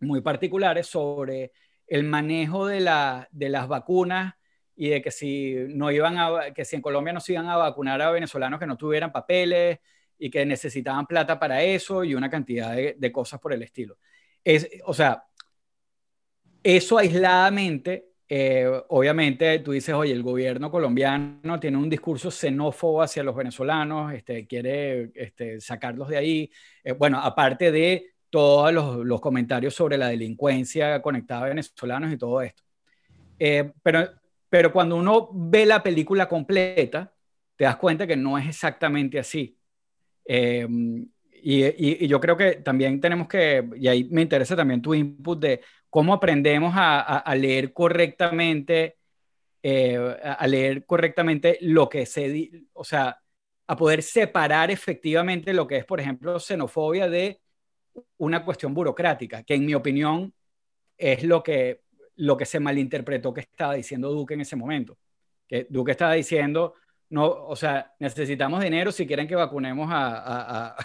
[0.00, 1.52] muy particulares sobre
[1.86, 4.34] el manejo de, la, de las vacunas
[4.76, 7.56] y de que si no iban a, que si en Colombia no se iban a
[7.56, 9.78] vacunar a venezolanos que no tuvieran papeles
[10.18, 13.98] y que necesitaban plata para eso y una cantidad de, cosas por el estilo.
[14.44, 15.24] Es, o sea,
[16.62, 23.22] eso aisladamente, eh, obviamente tú dices, oye, el gobierno colombiano tiene un discurso xenófobo hacia
[23.24, 26.50] los venezolanos, este, quiere este, sacarlos de ahí.
[26.84, 32.16] Eh, bueno, aparte de todos los, los, comentarios sobre la delincuencia conectada a venezolanos y
[32.16, 32.62] todo esto.
[33.38, 34.08] Eh, pero
[34.52, 37.10] pero cuando uno ve la película completa,
[37.56, 39.58] te das cuenta que no es exactamente así.
[40.26, 41.08] Em,
[41.42, 45.62] y, yo creo que también tenemos que, y ahí me interesa también tu input de
[45.88, 48.98] cómo aprendemos a, leer correctamente,
[49.62, 53.22] eh, a leer correctamente lo que se, o sea,
[53.66, 57.40] a poder separar efectivamente lo que es, por ejemplo, xenofobia de
[58.18, 60.34] una cuestión burocrática, que en mi opinión
[60.98, 61.84] es lo que,
[62.16, 64.98] lo que se malinterpretó que estaba diciendo Duque en ese momento.
[65.46, 66.74] Que Duque estaba diciendo,
[67.10, 70.76] no, o sea, necesitamos dinero si quieren que vacunemos a,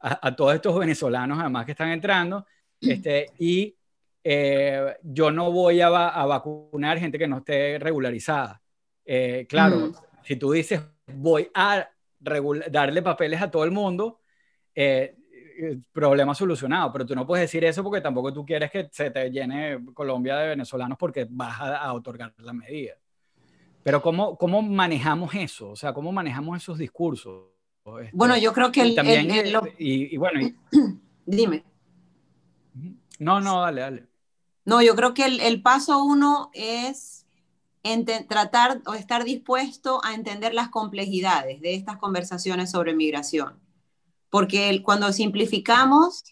[0.00, 2.46] a, todos estos venezolanos además que están entrando,
[2.80, 3.76] este, y
[4.22, 8.60] eh, yo no voy a, vacunar gente que no esté regularizada.
[9.04, 14.20] Eh, claro, si tú dices voy a darle papeles a todo el mundo,
[14.74, 15.16] eh,
[15.92, 19.30] problema solucionado, pero tú no puedes decir eso porque tampoco tú quieres que se te
[19.30, 22.94] llene Colombia de venezolanos porque vas a, otorgar la medida.
[23.82, 25.70] Pero ¿cómo, ¿cómo manejamos eso?
[25.70, 27.44] O sea, ¿cómo manejamos esos discursos?
[28.02, 28.94] Este, bueno, yo creo que el...
[28.94, 29.28] También,
[29.78, 30.40] y, bueno...
[31.26, 31.64] Dime.
[33.18, 34.06] No, no, dale, dale.
[34.64, 37.26] No, yo creo que el, paso uno es
[38.28, 43.58] tratar o estar dispuesto a entender las complejidades de estas conversaciones sobre migración.
[44.30, 46.24] Porque cuando simplificamos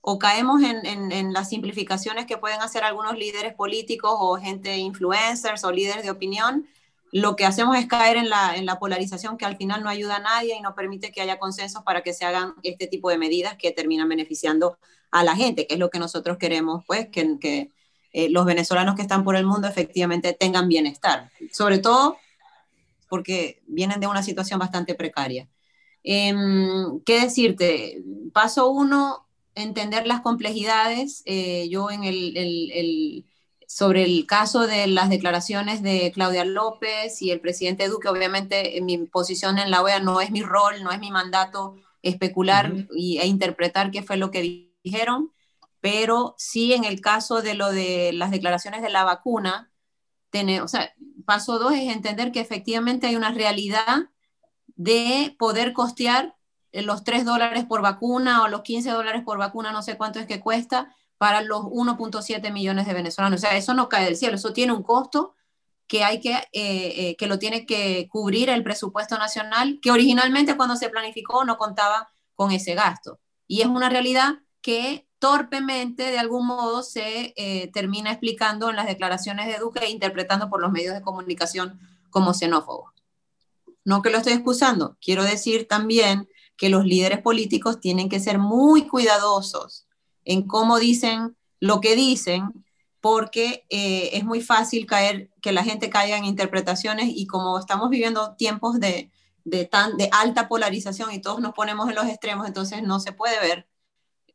[0.00, 5.72] o caemos en, las simplificaciones que pueden hacer algunos líderes políticos o gente influencers o
[5.72, 6.66] líderes de opinión,
[7.12, 10.56] lo que hacemos es caer en la, polarización que al final no ayuda a nadie
[10.56, 13.72] y no permite que haya consensos para que se hagan este tipo de medidas que
[13.72, 14.78] terminan beneficiando
[15.10, 17.70] a la gente, que es lo que nosotros queremos, pues, que, que
[18.12, 22.16] eh, los venezolanos que están por el mundo efectivamente tengan bienestar, sobre todo
[23.08, 25.48] porque vienen de una situación bastante precaria.
[26.10, 28.02] Em, ¿Qué decirte?
[28.32, 31.22] Paso uno, entender las complejidades.
[31.26, 33.26] Eh, yo en el, el
[33.68, 38.96] sobre el caso de las declaraciones de Claudia López y el presidente Duque, obviamente mi
[39.06, 43.26] posición en la OEA no es mi rol, no es mi mandato especular y, e
[43.26, 45.34] interpretar qué fue lo que dijeron,
[45.80, 49.70] pero sí en el caso de lo de las declaraciones de la vacuna,
[50.30, 50.94] tener, o sea,
[51.26, 54.08] paso dos es entender que efectivamente hay una realidad
[54.78, 56.36] de poder costear
[56.72, 60.26] los 3 dólares por vacuna o los 15 dólares por vacuna, no sé cuánto es
[60.26, 63.40] que cuesta, para los 1.7 millones de venezolanos.
[63.40, 65.34] O sea, eso no cae del cielo, eso tiene un costo
[65.88, 70.56] que hay que, eh, eh, que lo tiene que cubrir el presupuesto nacional, que originalmente
[70.56, 73.18] cuando se planificó no contaba con ese gasto.
[73.48, 78.86] Y es una realidad que torpemente, de algún modo, se eh, termina explicando en las
[78.86, 82.92] declaraciones de Duque e interpretando por los medios de comunicación como xenófobo.
[83.88, 88.38] No que lo estoy excusando, quiero decir también que los líderes políticos tienen que ser
[88.38, 89.86] muy cuidadosos
[90.26, 92.66] en cómo dicen lo que dicen,
[93.00, 97.88] porque eh, es muy fácil caer, que la gente caiga en interpretaciones y como estamos
[97.88, 99.10] viviendo tiempos de,
[99.70, 103.40] tan, de alta polarización y todos nos ponemos en los extremos, entonces no se puede
[103.40, 103.70] ver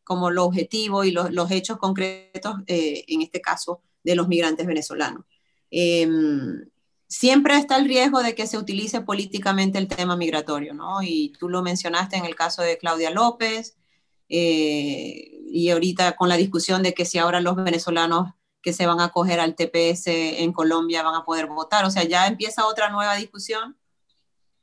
[0.04, 5.26] como lo objetivo y los, hechos concretos, eh, en este caso, de los migrantes venezolanos.
[5.70, 6.73] Em,
[7.14, 11.04] siempre está el riesgo de que se utilice políticamente el tema migratorio, ¿no?
[11.04, 13.78] Y tú lo mencionaste en el caso de Claudia López,
[14.30, 19.00] eh, y ahorita con la discusión de que si ahora los venezolanos que se van
[19.00, 21.86] a acoger al TPS en Colombia van a poder votar.
[21.86, 23.78] O sea, ya empieza otra nueva discusión.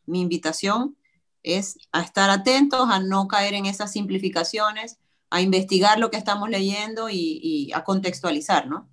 [0.07, 0.97] Mi invitación
[1.45, 4.99] es a estar atentos, a no caer en esas simplificaciones,
[5.31, 8.89] a investigar lo que estamos leyendo y, y a contextualizar, ¿no?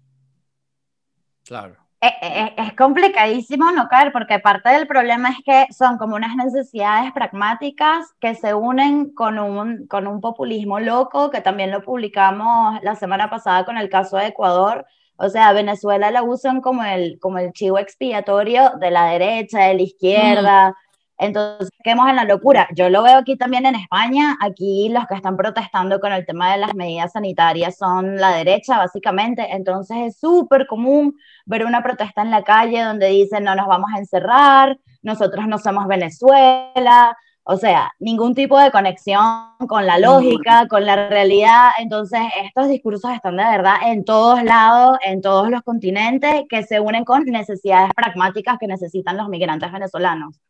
[1.43, 1.86] Claro.
[1.99, 6.35] Eh, eh, es, complicadísimo no caer porque parte del problema es que son como unas
[6.35, 12.79] necesidades pragmáticas que se unen con un, con un populismo loco que también lo publicamos
[12.83, 14.85] la semana pasada con el caso de Ecuador.
[15.15, 19.73] O sea, Venezuela la usan como el, como el chivo expiatorio de la derecha, de
[19.73, 20.75] la izquierda.
[21.19, 22.67] Entonces, quedemos en la locura.
[22.75, 24.37] Yo lo veo aquí también en España.
[24.39, 28.77] Aquí los que están protestando con el tema de las medidas sanitarias son la derecha,
[28.77, 29.47] básicamente.
[29.51, 33.89] Entonces, es súper común ver una protesta en la calle donde dicen no nos vamos
[33.95, 37.17] a encerrar, nosotros no somos Venezuela.
[37.49, 39.23] O sea, ningún tipo de conexión
[39.69, 41.69] con la lógica, con la realidad.
[41.79, 46.81] Entonces, estos discursos están de verdad en todos lados, en todos los continentes, que se
[46.81, 50.41] unen con necesidades pragmáticas que necesitan los migrantes venezolanos.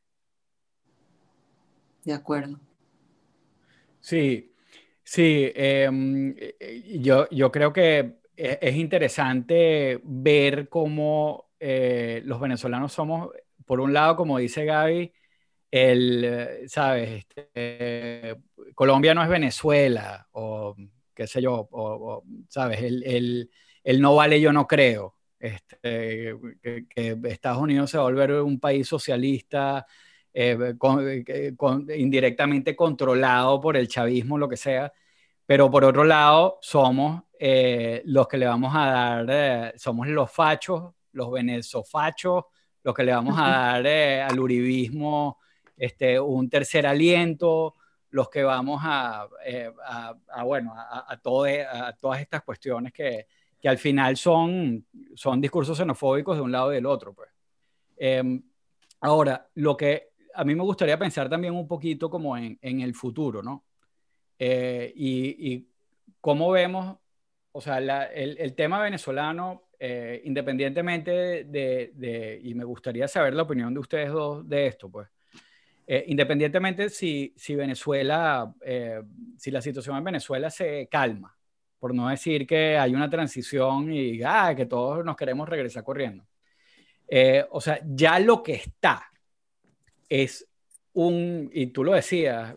[2.08, 2.58] De acuerdo.
[4.00, 4.54] Sí,
[5.04, 12.94] sí, em, eh, yo, yo creo que e, es interesante ver cómo eh, los venezolanos
[12.94, 13.32] somos,
[13.66, 15.12] por un lado, como dice Gaby,
[15.70, 17.26] el, ¿sabes?
[17.26, 18.38] Este,
[18.74, 20.78] Colombia no es Venezuela, o
[21.14, 22.84] qué sé yo, o, ¿sabes?
[22.84, 23.50] El,
[23.84, 25.16] el, no vale, yo no creo.
[25.38, 29.86] Este, que, que, Estados Unidos se va a volver un país socialista,
[30.40, 30.76] eh,
[31.28, 31.54] eh,
[31.98, 34.94] indirectamente controlado por el chavismo, lo que sea,
[35.48, 38.86] pero por otro lado somos eh, los que le vamos a
[39.26, 42.44] dar, somos los fachos, los venezofachos,
[42.84, 43.88] los que le vamos a dar
[44.30, 45.40] al uribismo
[45.76, 47.74] este, un tercer aliento,
[48.12, 49.72] los que vamos a, eh,
[50.46, 53.26] bueno, a, a todas estas cuestiones que,
[53.60, 57.16] que, al final son, son discursos xenofóbicos de un lado y del otro.
[57.16, 57.30] Pues.
[57.98, 58.40] Em,
[59.02, 60.07] ahora, lo que
[60.38, 63.66] a mí me gustaría pensar también un poquito como en, el futuro, ¿no?
[64.38, 65.68] Eh, y, y,
[66.22, 66.98] cómo vemos,
[67.52, 73.80] o sea, el, tema venezolano, eh, independientemente de, y me gustaría saber la opinión de
[73.80, 75.08] ustedes dos de esto, pues,
[75.88, 78.54] eh, independientemente si, Venezuela,
[79.38, 81.36] si la situación en Venezuela se calma,
[81.80, 86.28] por no decir que hay una transición y ah, que todos nos queremos regresar corriendo.
[87.50, 89.10] O sea, ya lo que está
[90.10, 90.48] es
[90.94, 92.56] un, y tú lo decías,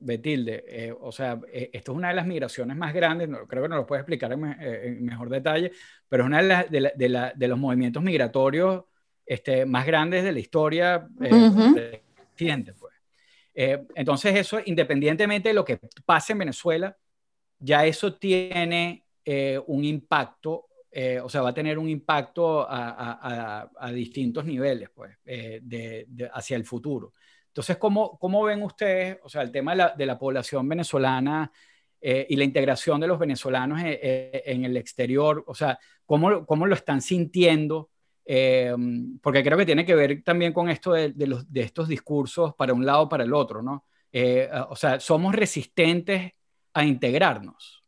[0.00, 3.76] Betilde, o sea, esto es una de las migraciones más grandes, no, creo que no
[3.76, 5.72] lo puedes explicar en, mejor detalle,
[6.08, 8.84] pero es una de, de, de, de, los movimientos migratorios
[9.26, 11.08] este, más grandes de la historia.
[11.16, 12.90] Pues.
[13.54, 16.96] Eh, entonces eso, independientemente de lo que pase en Venezuela,
[17.58, 23.90] ya eso tiene eh, un impacto, eh, o sea, va a tener un impacto a,
[23.92, 27.14] distintos niveles, pues, de, hacia el futuro.
[27.48, 31.50] Entonces, ¿cómo, ¿cómo, ven ustedes, o sea, el tema de la, población venezolana
[32.00, 37.02] y la integración de los venezolanos en, el exterior, o sea, ¿cómo, cómo lo están
[37.02, 37.90] sintiendo?
[38.32, 38.72] Eh,
[39.20, 42.72] porque creo que tiene que ver también con esto de, los, de estos discursos para
[42.72, 43.86] un lado para el otro, ¿no?
[44.12, 46.32] Eh, o sea, somos resistentes
[46.72, 47.79] a integrarnos.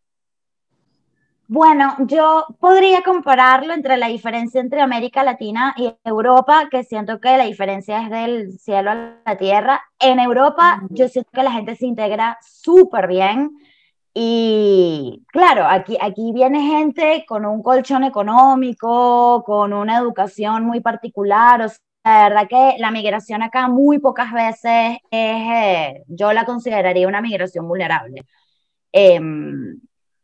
[1.54, 7.36] Bueno, yo podría compararlo entre la diferencia entre América Latina y Europa, que siento que
[7.36, 9.82] la diferencia es del cielo a la tierra.
[9.98, 13.50] En Europa, yo siento que la gente se integra súper bien.
[14.14, 21.60] Y claro, aquí, aquí viene gente con un colchón económico, con una educación muy particular.
[21.60, 26.46] O sea, la verdad que la migración acá muy pocas veces es, eh, yo la
[26.46, 28.24] consideraría una migración vulnerable.
[28.92, 29.80] Em,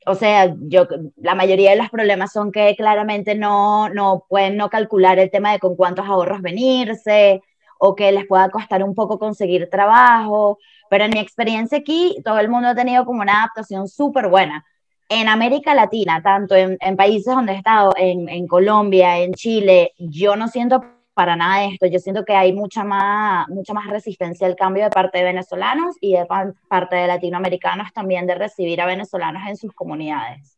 [0.09, 4.71] o sea, yo, la mayoría de los problemas son que claramente no, no pueden no
[4.71, 7.43] calcular el tema de con cuántos ahorros venirse
[7.79, 12.39] o que les pueda costar un poco conseguir trabajo pero en mi experiencia aquí, todo
[12.39, 14.65] el mundo ha tenido como una adaptación súper buena.
[15.09, 19.93] En América Latina, tanto en, en países donde he estado, en, en, Colombia, en Chile,
[19.99, 20.85] yo no siento
[21.19, 21.87] para nada esto.
[21.87, 25.97] Yo siento que hay mucha más, mucha más resistencia al cambio de parte de venezolanos
[26.01, 26.25] y de
[26.69, 30.55] parte de latinoamericanos también de recibir a venezolanos en sus comunidades.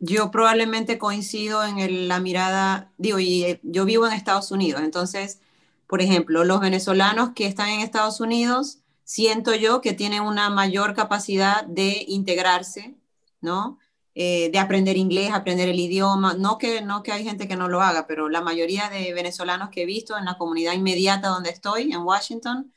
[0.00, 5.40] Yo probablemente coincido en la mirada, digo, y eh, yo vivo en Estados Unidos, entonces
[5.86, 10.94] por ejemplo, los venezolanos que están en Estados Unidos, siento yo que tienen una mayor
[10.94, 12.96] capacidad de integrarse,
[13.40, 13.78] ¿no?
[14.18, 16.32] Eh, de aprender inglés, aprender el idioma.
[16.32, 19.68] No que, no que hay gente que no lo haga, pero la mayoría de venezolanos
[19.68, 22.72] que he visto en la comunidad inmediata donde estoy, en Washington,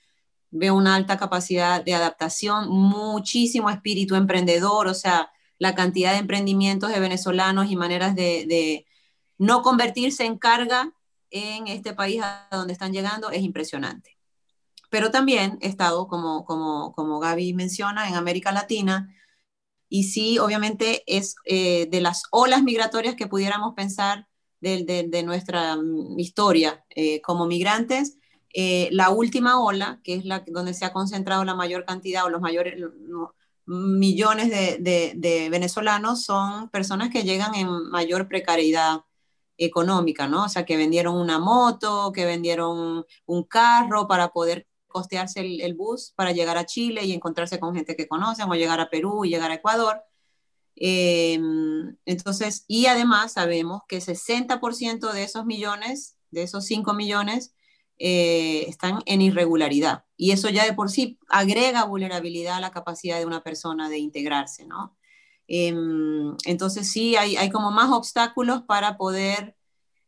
[0.51, 6.91] veo una alta capacidad de adaptación, muchísimo espíritu emprendedor, o sea, la cantidad de emprendimientos
[6.91, 8.85] de venezolanos y maneras de,
[9.37, 10.91] no convertirse en carga
[11.29, 14.17] en este país a donde están llegando es impresionante.
[14.89, 19.15] Pero también he estado, como, como, como Gaby menciona, en América Latina,
[19.89, 24.27] y sí, obviamente es eh, de las olas migratorias que pudiéramos pensar
[24.61, 28.17] de, nuestra mm, historia eh, como migrantes,
[28.53, 32.29] eh, la última ola, que es la donde se ha concentrado la mayor cantidad o
[32.29, 32.75] los mayores
[33.65, 39.01] millones de, de, venezolanos, son personas que llegan en mayor precariedad
[39.57, 40.45] económica, ¿no?
[40.45, 46.11] O sea, que vendieron una moto, que vendieron un carro para poder costearse el, bus
[46.15, 49.29] para llegar a Chile y encontrarse con gente que conocen o llegar a Perú y
[49.29, 50.03] llegar a Ecuador.
[50.75, 57.53] Em, entonces, y además sabemos que 60% de esos millones, de esos 5 millones,
[57.97, 60.05] eh, están en irregularidad.
[60.17, 63.99] Y eso ya de por sí agrega vulnerabilidad a la capacidad de una persona de
[63.99, 64.97] integrarse, ¿no?
[65.47, 69.55] Em, entonces sí, hay, hay, como más obstáculos para poder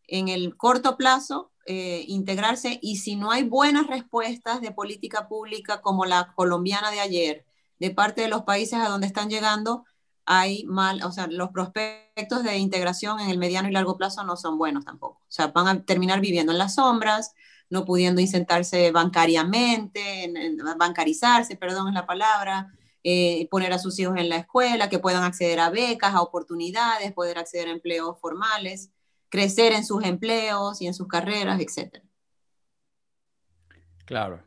[0.07, 5.79] en el corto plazo eh, integrarse y si no hay buenas respuestas de política pública
[5.81, 7.45] como la colombiana de ayer,
[7.79, 9.85] de parte de los países a donde están llegando,
[10.25, 14.35] hay mal, o sea, los prospectos de integración en el mediano y largo plazo no
[14.35, 15.21] son buenos tampoco.
[15.21, 17.33] O sea, van a terminar viviendo en las sombras,
[17.69, 20.29] no pudiendo insertarse bancariamente,
[20.77, 22.67] bancarizarse, perdón es la palabra,
[23.05, 27.13] eh, poner a sus hijos en la escuela, que puedan acceder a becas, a oportunidades,
[27.13, 28.91] poder acceder a empleos formales,
[29.31, 32.03] crecer en sus empleos y en sus carreras, etc.
[34.05, 34.43] Claro.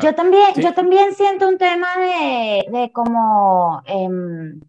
[0.00, 4.60] Yo, también, yo también siento un tema de, de como, em,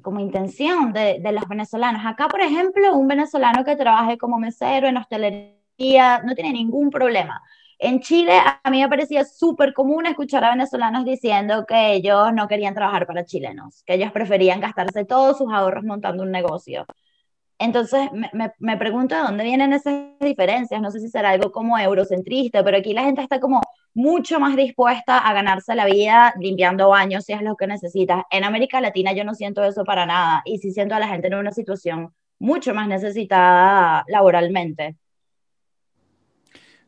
[0.00, 2.02] como intención de, de, los venezolanos.
[2.06, 7.42] Acá, por ejemplo, un venezolano que trabaje como mesero en hostelería no tiene ningún problema
[7.78, 12.46] En Chile a mí me parecía súper común escuchar a venezolanos diciendo que ellos no
[12.46, 16.84] querían trabajar para chilenos, que ellos preferían gastarse todos sus ahorros montando un negocio.
[17.60, 20.80] Entonces me, me, pregunto de dónde vienen esas diferencias.
[20.80, 23.60] No sé si será algo como eurocentrista, pero aquí la gente está como
[23.92, 28.24] mucho más dispuesta a ganarse la vida limpiando baños si es lo que necesitas.
[28.30, 31.26] En América Latina yo no siento eso para nada y sí siento a la gente
[31.26, 34.96] en una situación mucho más necesitada laboralmente.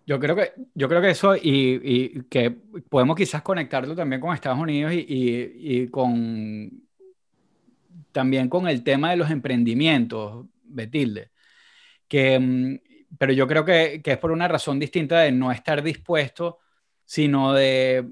[0.06, 1.42] Yo creo que, yo creo que eso y,
[1.82, 2.50] y que
[2.88, 6.82] podemos quizás conectarlo también con Estados Unidos y, y, con
[8.10, 10.46] también con el tema de los emprendimientos.
[10.72, 11.30] Betilde.
[12.08, 12.78] Que, mm,
[13.18, 16.58] pero yo creo que, que, es por una razón distinta de no estar dispuesto,
[17.04, 18.08] sino de,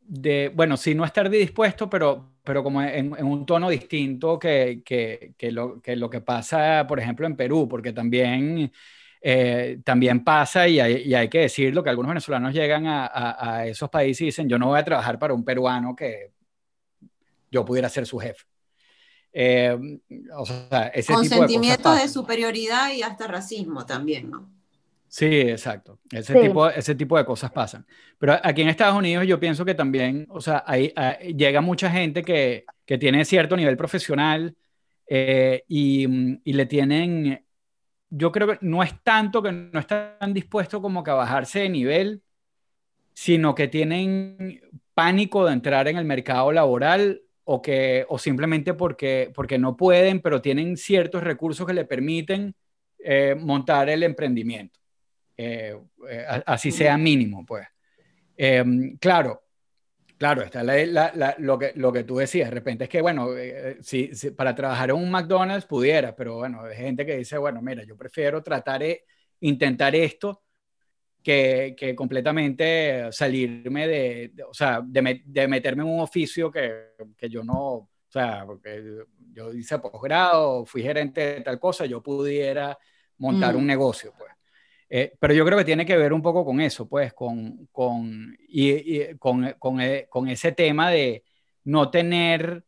[0.00, 5.34] de bueno, sí, no estar dispuesto, pero, pero como en, un tono distinto que, que,
[5.36, 8.72] que, lo, que lo que pasa, por ejemplo, en Perú, porque también...
[9.28, 13.56] Eh, también pasa, y hay, y hay, que decirlo, que algunos venezolanos llegan a, a,
[13.56, 16.30] a, esos países y dicen, yo no voy a trabajar para un peruano que
[17.50, 18.44] yo pudiera ser su jefe.
[19.38, 20.00] Eh,
[20.34, 24.50] o sea, ese Con tipo sentimientos de, de, superioridad y hasta racismo también, ¿no?
[25.08, 25.98] Sí, exacto.
[26.10, 27.84] Ese, Tipo, ese tipo de cosas pasan.
[28.18, 30.90] Pero aquí en Estados Unidos yo pienso que también, o sea, hay,
[31.36, 34.56] llega mucha gente que, que, tiene cierto nivel profesional
[35.06, 36.06] eh, y,
[36.42, 37.44] y, le tienen,
[38.08, 41.68] yo creo que no es tanto que no están dispuestos como que a bajarse de
[41.68, 42.22] nivel,
[43.12, 44.62] sino que tienen
[44.94, 50.20] pánico de entrar en el mercado laboral o, que, o simplemente porque, porque no pueden,
[50.20, 52.54] pero tienen ciertos recursos que le permiten
[52.98, 54.80] eh, montar el emprendimiento,
[55.36, 55.78] eh,
[56.10, 57.66] eh, así sea mínimo, pues.
[59.00, 59.44] Claro,
[60.18, 60.64] claro, está
[61.38, 63.28] lo, que, lo que tú decías, de repente es que, bueno,
[63.80, 67.84] si, para trabajar en un McDonald's pudiera, pero bueno, hay gente que dice, bueno, mira,
[67.84, 69.04] yo prefiero tratar, de
[69.38, 70.42] intentar esto
[71.26, 77.42] que, completamente salirme de, o sea, de, de, meterme en un oficio que, que, yo
[77.42, 79.02] no, o sea, porque
[79.32, 82.78] yo hice posgrado, fui gerente de tal cosa, yo pudiera
[83.18, 83.66] montar un mm.
[83.66, 84.30] negocio, pues.
[84.88, 88.36] Eh, pero yo creo que tiene que ver un poco con eso, pues, con, con,
[88.48, 91.24] y, con, con, eh, con, ese tema de
[91.64, 92.64] no tener,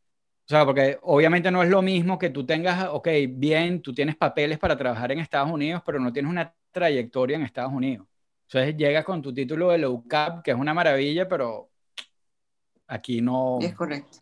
[0.47, 4.17] o sea, porque obviamente no es lo mismo que tú tengas, ok, bien, tú tienes
[4.17, 8.09] papeles para trabajar en Estados Unidos, pero no tienes una trayectoria en Estados Unidos.
[8.51, 11.69] Entonces llegas con tu título de UCAP, que es una maravilla, pero
[12.87, 13.59] aquí no.
[13.61, 14.19] Es correcto.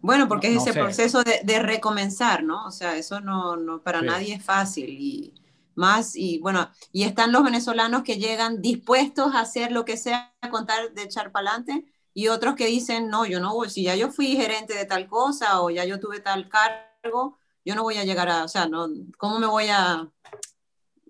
[0.00, 2.64] Bueno, porque es ese proceso de, de, recomenzar, ¿no?
[2.64, 5.34] O sea, eso no, no para nadie es fácil y
[5.74, 10.34] más y bueno, y están los venezolanos que llegan dispuestos a hacer lo que sea,
[10.40, 13.84] a contar de echar para adelante y otros que dicen, no, yo no voy, si
[13.84, 17.82] ya yo fui gerente de tal cosa o ya yo tuve tal cargo, yo no
[17.82, 20.08] voy a llegar a, o sea, no, ¿cómo me voy a,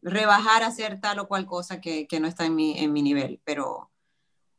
[0.03, 3.03] rebajar a hacer tal o cual cosa que, que no está en mi, en mi
[3.03, 3.41] nivel.
[3.45, 3.91] Pero,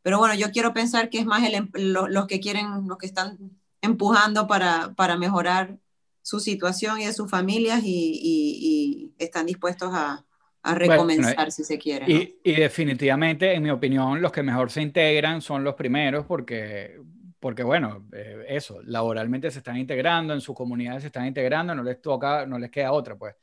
[0.02, 3.06] pero bueno, yo quiero pensar que es más el, em, los que quieren, los que
[3.06, 3.38] están
[3.82, 5.78] empujando para, para mejorar
[6.22, 10.24] su situación y de sus familias y, y, están dispuestos a,
[10.64, 12.06] a recomenzar si se quiere.
[12.08, 17.00] Y, y, definitivamente, en mi opinión, los que mejor se integran son los primeros porque,
[17.40, 21.84] porque bueno, eh, eso, laboralmente se están integrando, en sus comunidades se están integrando, no
[21.84, 23.36] les toca, no les queda otra, pues.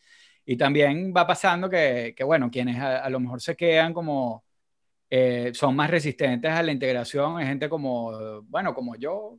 [0.51, 4.45] Y también va pasando que, que bueno, quienes a, lo mejor se quedan como,
[5.11, 9.37] eh, son más resistentes a la integración, es gente como, bueno, como yo.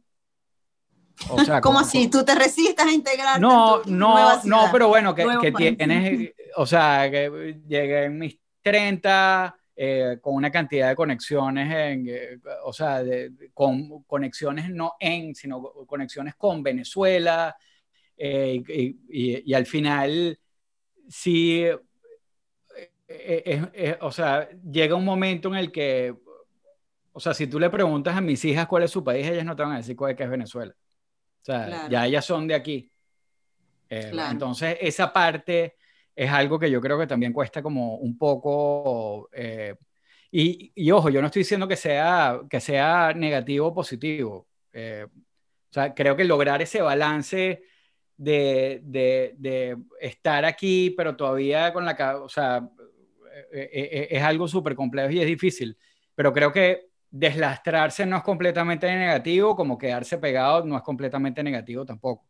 [1.31, 2.11] O sea, ¿Cómo así?
[2.11, 3.41] ¿Tú te resistes a integrar?
[3.41, 9.57] No, no, no, pero bueno, que, que tienes, o sea, que llegué en mis 30,
[9.77, 15.33] eh, con una cantidad de conexiones, en, eh, o sea, de, con conexiones no en,
[15.33, 17.57] sino conexiones con Venezuela,
[18.15, 20.37] y, y, al final
[21.09, 21.65] sí,
[23.11, 26.15] eh, eh, o sea, llega un momento en el que,
[27.11, 29.55] o sea, si tú le preguntas a mis hijas cuál es su país, ellas no
[29.55, 30.73] te van a decir cuál es que es Venezuela.
[31.41, 32.91] O sea, ya ellas son de aquí.
[33.89, 35.75] Eh, entonces, esa parte
[36.15, 39.29] es algo que yo creo que también cuesta como un poco...
[40.31, 44.47] y, y, ojo, yo no estoy diciendo que sea, que sea negativo o positivo.
[44.71, 47.63] o sea, creo que lograr ese balance
[48.19, 52.17] de, de, de, estar aquí, pero todavía con la...
[52.21, 52.69] O sea,
[53.51, 55.77] eh, eh, eh, es algo súper complejo y es difícil,
[56.13, 61.85] pero creo que deslastrarse no es completamente negativo, como quedarse pegado no es completamente negativo
[61.85, 62.25] tampoco.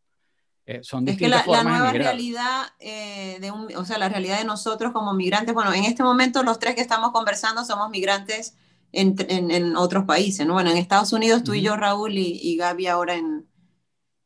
[0.83, 4.45] son distintas es que la, la nueva realidad de un, o sea, la realidad de
[4.45, 8.55] nosotros como migrantes, bueno, en este momento los tres que estamos conversando somos migrantes
[8.91, 10.53] en, en, otros países, ¿no?
[10.53, 13.48] Bueno, en Estados Unidos tú y yo, Raúl, y, y Gaby ahora en,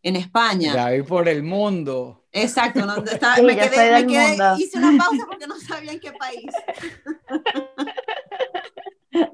[0.04, 0.74] en España.
[0.74, 2.26] Ya vi por el mundo.
[2.32, 2.96] Exacto, no,
[3.44, 6.52] me quedé, me quedé, hice una pausa porque no sabía en qué país.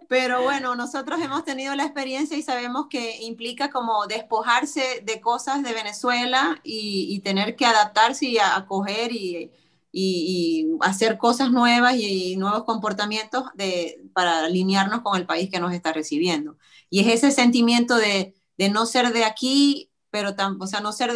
[0.08, 5.64] Pero bueno, nosotros hemos tenido la experiencia y sabemos que implica como despojarse de cosas
[5.64, 9.52] de Venezuela y, tener que adaptarse y acoger y,
[9.92, 15.74] y, hacer cosas nuevas y, nuevos comportamientos de, para alinearnos con el país que nos
[15.74, 16.58] está recibiendo.
[16.90, 20.92] Y es ese sentimiento de, de no ser de aquí, pero tampoco, o sea, no
[20.92, 21.12] ser,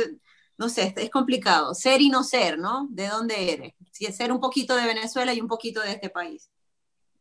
[0.58, 2.88] no sé, es complicado, ser y no ser, ¿no?
[2.90, 3.74] ¿De dónde eres?
[3.92, 6.50] Si es ser un poquito de Venezuela y un poquito de este país.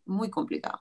[0.05, 0.81] Muy complicado.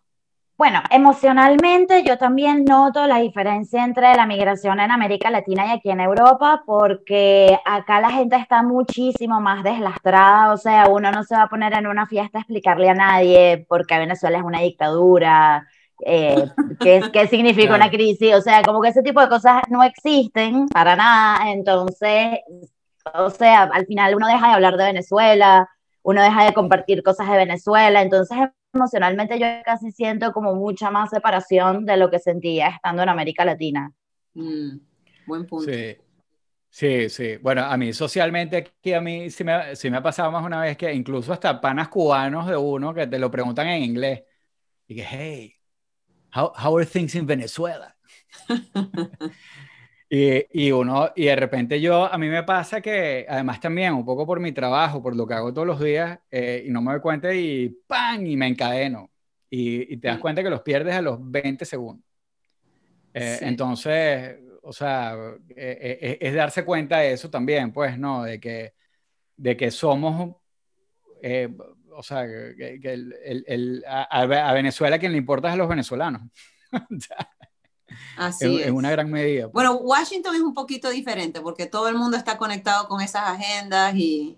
[0.61, 5.89] Bueno, emocionalmente yo también noto la diferencia entre la migración en América Latina y aquí
[5.89, 11.35] en Europa, porque acá la gente está muchísimo más deslastrada, o sea, uno no se
[11.35, 15.67] va a poner en una fiesta a explicarle a nadie porque Venezuela es una dictadura,
[16.05, 16.45] eh,
[16.79, 20.67] qué, qué significa una crisis, o sea, como que ese tipo de cosas no existen
[20.67, 22.39] para nada, entonces,
[23.13, 25.69] o sea, al final uno deja de hablar de Venezuela,
[26.03, 28.37] uno deja de compartir cosas de Venezuela, entonces
[28.73, 33.45] emocionalmente yo casi siento como mucha más separación de lo que sentía estando en América
[33.45, 33.91] Latina.
[34.33, 34.77] Mm,
[35.27, 35.71] buen punto.
[35.71, 35.97] Sí.
[36.71, 37.35] Sí, sí.
[37.37, 40.61] Bueno, a mí socialmente aquí a mí sí me, sí me ha pasado más una
[40.61, 44.23] vez que incluso hasta panas cubanos de uno que te lo preguntan en inglés.
[44.87, 45.60] Y que, hey,
[46.31, 47.95] how, how are things in Venezuela?
[50.13, 54.03] Y, y, uno, y de repente yo, a mí me pasa que, además también, un
[54.03, 56.91] poco por mi trabajo, por lo que hago todos los días, eh, y no me
[56.91, 58.25] doy cuenta y ¡pam!
[58.25, 59.09] y me encadeno.
[59.49, 62.05] Y, y, te das cuenta que los pierdes a los 20 segundos.
[63.13, 65.15] Eh, Entonces, o sea,
[65.55, 68.23] eh, es darse cuenta de eso también, pues, ¿no?
[68.23, 68.73] De que,
[69.37, 70.35] de que somos,
[71.95, 73.15] o sea, que, el,
[73.47, 76.21] el, a, a, Venezuela quien le importa es a los venezolanos.
[78.17, 79.43] Así es, en, una gran medida.
[79.43, 79.53] Pues.
[79.53, 83.95] Bueno, Washington es un poquito diferente porque todo el mundo está conectado con esas agendas
[83.95, 84.37] y,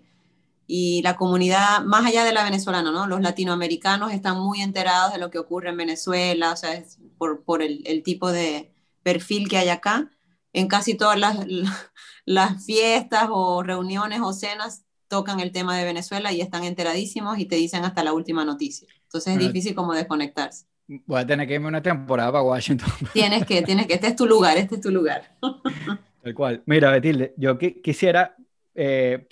[0.66, 3.06] y la comunidad, más allá de la venezolana, ¿no?
[3.06, 7.44] Los latinoamericanos están muy enterados de lo que ocurre en Venezuela, o sea, es por,
[7.44, 10.10] por el, el, tipo de perfil que hay acá.
[10.52, 11.38] En casi todas las,
[12.24, 14.83] las fiestas o reuniones o cenas
[15.14, 18.88] tocan el tema de Venezuela y están enteradísimos y te dicen hasta la última noticia.
[19.04, 20.66] Entonces es difícil como desconectarse.
[20.88, 22.88] Voy a tener que irme una temporada para Washington.
[23.12, 25.36] Tienes que, tienes que, este es tu lugar, este es tu lugar.
[26.22, 26.64] Tal cual.
[26.66, 28.34] Mira, Betilde, yo quisiera
[28.74, 29.28] eh,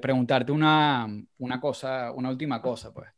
[0.00, 1.08] preguntarte una,
[1.38, 3.08] una, cosa, una última cosa, pues.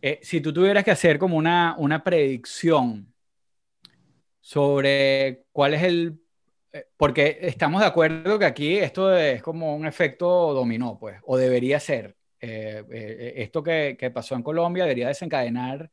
[0.00, 3.12] Eh, si tú tuvieras que hacer como una, una predicción
[4.40, 6.22] sobre cuál es el...
[6.72, 11.36] Eh, porque estamos de acuerdo que aquí esto es como un efecto dominó, pues, o
[11.36, 12.16] debería ser.
[12.40, 15.90] esto que, que pasó en Colombia debería desencadenar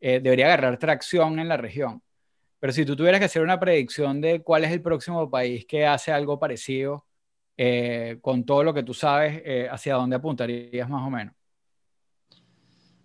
[0.00, 2.02] eh, debería agarrar tracción en la región.
[2.60, 5.86] Pero si tú tuvieras que hacer una predicción de cuál es el próximo país que
[5.86, 7.06] hace algo parecido,
[7.56, 11.34] eh, con todo lo que tú sabes, eh, ¿hacia dónde apuntarías más o menos?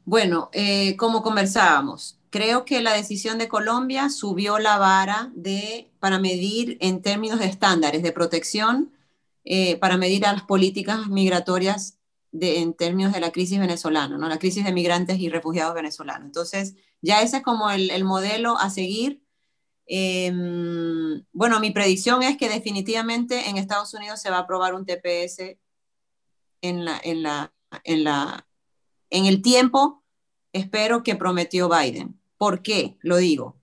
[0.04, 0.50] Bueno,
[0.98, 7.04] como conversábamos, creo que la decisión de Colombia subió la vara de, para medir en
[7.04, 8.92] términos de estándares de protección,
[9.80, 12.00] para medir a las políticas migratorias
[12.34, 14.30] en términos de la crisis venezolana, ¿no?
[14.30, 16.26] la crisis de migrantes y refugiados venezolanos.
[16.26, 19.22] Entonces, ya ese es como el, modelo a seguir.
[19.86, 24.86] Em, bueno, mi predicción es que definitivamente en Estados Unidos se va a aprobar un
[24.86, 25.58] TPS
[26.62, 27.54] en, la, en, la,
[27.84, 28.48] en, la,
[29.10, 30.04] en el tiempo,
[30.54, 32.21] espero que prometió Biden.
[32.42, 32.98] ¿Por qué?
[33.02, 33.56] Lo digo.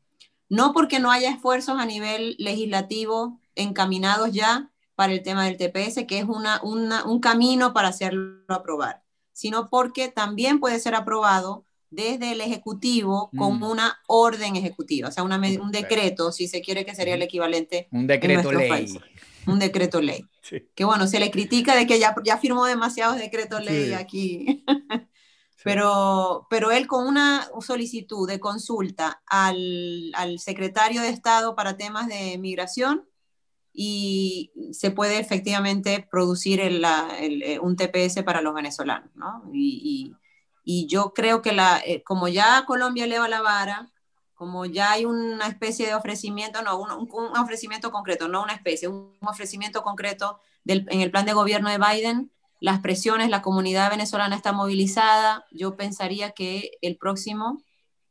[0.49, 6.07] No porque no haya esfuerzos a nivel legislativo encaminados ya, para el tema del TPS,
[6.07, 9.03] que es una, un camino para hacerlo aprobar,
[9.33, 13.63] sino porque también puede ser aprobado desde el Ejecutivo con mm.
[13.65, 17.89] una orden ejecutiva, o sea, una, un decreto, si se quiere que sería el equivalente.
[17.91, 18.97] Un decreto ley.
[19.49, 20.25] Un decreto ley.
[20.77, 24.65] Que bueno, se le critica de que ya, ya firmó demasiados decretos ley aquí.
[25.65, 32.07] Pero, pero él con una solicitud de consulta al, al secretario de Estado para temas
[32.07, 33.09] de migración,
[33.81, 36.85] y se puede efectivamente producir el,
[37.21, 39.09] el, eh, un TPS para los venezolanos.
[39.15, 39.45] ¿no?
[39.53, 40.17] Y,
[40.65, 43.93] y, yo creo que la, eh, como ya Colombia eleva la vara,
[44.35, 48.89] como ya hay una especie de ofrecimiento, no, un, un ofrecimiento concreto, no una especie,
[48.89, 53.91] un ofrecimiento concreto del, en el plan de gobierno de Biden, las presiones, la comunidad
[53.91, 57.63] venezolana está movilizada, yo pensaría que el próximo,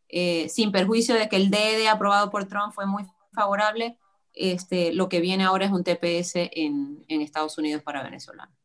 [0.08, 3.98] eh, sin perjuicio de que el DD aprobado por Trump fue muy favorable,
[4.34, 8.56] este, lo que viene ahora es un TPS en, en Estados Unidos para venezolanos.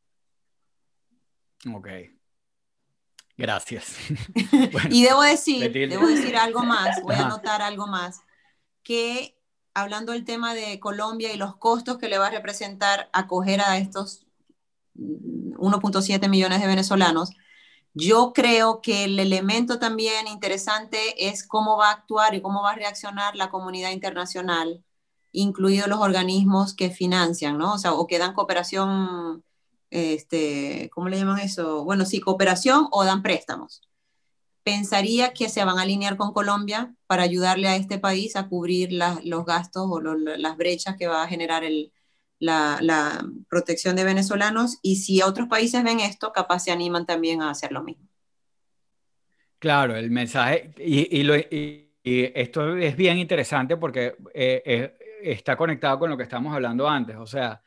[1.72, 1.88] Ok.
[3.36, 3.96] Gracias.
[4.90, 8.20] y debo decir, debo decir algo más, voy a anotar algo más,
[8.82, 9.36] que
[9.74, 13.78] hablando del tema de Colombia y los costos que le va a representar acoger a
[13.78, 14.26] estos
[15.62, 17.30] 1.7 millones de venezolanos,
[17.94, 22.72] Yo creo que el elemento también interesante es cómo va a actuar y cómo va
[22.72, 24.82] a reaccionar la comunidad internacional,
[25.32, 27.74] incluidos los organismos que financian, ¿no?
[27.74, 29.44] O sea, o que dan cooperación,
[29.90, 31.84] este, ¿cómo le llaman eso?
[31.84, 33.82] Bueno, sí, cooperación o dan préstamos.
[34.64, 38.90] Pensaría que se van a alinear con Colombia para ayudarle a este país a cubrir
[38.92, 41.92] los gastos o las brechas que va a generar el,
[42.42, 47.50] la, protección de venezolanos y si otros países ven esto, capaz se animan también a
[47.50, 48.08] hacer lo mismo.
[49.58, 56.16] Claro, el mensaje, y, esto es bien interesante porque eh, eh, está conectado con lo
[56.16, 57.62] que estábamos hablando antes, o sea,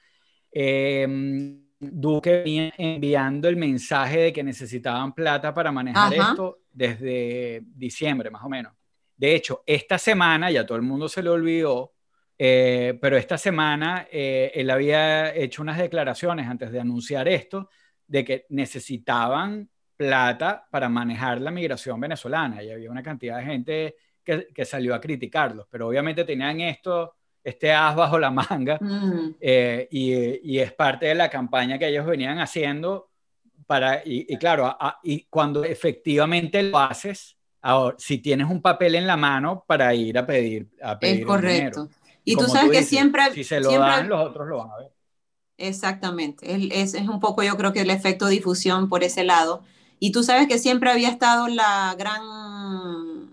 [0.52, 8.30] em, Duque venía enviando el mensaje de que necesitaban plata para manejar esto desde diciembre,
[8.30, 8.74] más o menos.
[9.16, 11.95] De hecho, esta semana, ya todo el mundo se le olvidó,
[12.38, 17.70] eh, pero esta semana eh, él había hecho unas declaraciones antes de anunciar esto,
[18.08, 23.96] de que necesitaban plata para manejar la migración venezolana y había una cantidad de gente
[24.24, 29.36] que, que salió a criticarlos, pero obviamente tenían esto, este as bajo la manga mm.
[29.40, 33.10] eh, y, y, es parte de la campaña que ellos venían haciendo
[33.66, 39.18] para, y, claro, y cuando efectivamente lo haces, ahora, si tienes un papel en la
[39.18, 41.90] mano para ir a pedir, a pedir es correcto.
[42.26, 43.34] Y tú sabes que siempre...
[43.34, 44.92] Si se lo dan, los otros lo van a ver.
[45.58, 46.54] Exactamente.
[46.82, 49.64] Es, es un poco yo creo que el efecto difusión por ese lado.
[50.00, 53.32] Y tú sabes que siempre había estado la gran,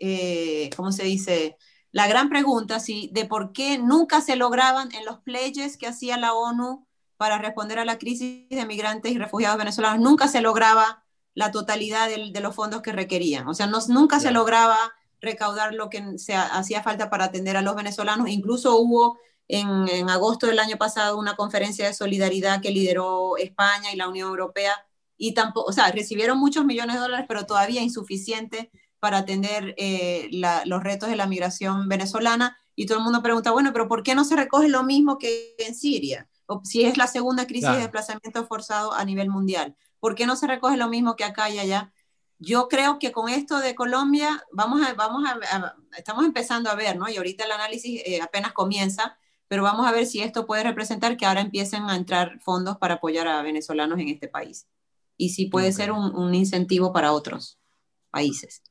[0.00, 1.56] eh, ¿cómo se dice?
[1.92, 6.16] La gran pregunta sí, de por qué nunca se lograban en los pledges que hacía
[6.16, 11.04] la ONU para responder a la crisis de migrantes y refugiados venezolanos, nunca se lograba
[11.34, 13.46] la totalidad de, los fondos que requerían.
[13.48, 14.76] O sea, no, nunca se lograba
[15.24, 18.28] recaudar lo que se hacía falta para atender a los venezolanos.
[18.28, 19.18] Incluso hubo
[19.48, 24.08] en, en, agosto del año pasado una conferencia de solidaridad que lideró España y la
[24.08, 24.74] Unión Europea
[25.16, 30.28] y tampoco, o sea, recibieron muchos millones de dólares, pero todavía insuficiente para atender eh,
[30.64, 32.56] los retos de la migración venezolana.
[32.74, 35.54] Y todo el mundo pregunta, bueno, pero ¿por qué no se recoge lo mismo que
[35.58, 36.28] en Siria?
[36.46, 39.76] O si es la segunda crisis de desplazamiento forzado a nivel mundial.
[40.00, 41.92] ¿Por qué no se recoge lo mismo que acá y allá?
[42.38, 46.96] Yo creo que con esto de Colombia vamos a, vamos a, estamos empezando a ver,
[46.96, 47.08] ¿no?
[47.08, 49.16] Y ahorita el análisis eh, apenas comienza,
[49.48, 52.94] pero vamos a ver si esto puede representar que ahora empiecen a entrar fondos para
[52.94, 54.66] apoyar a venezolanos en este país.
[55.16, 57.58] Y si puede ser un, un, incentivo para otros
[58.10, 58.62] países.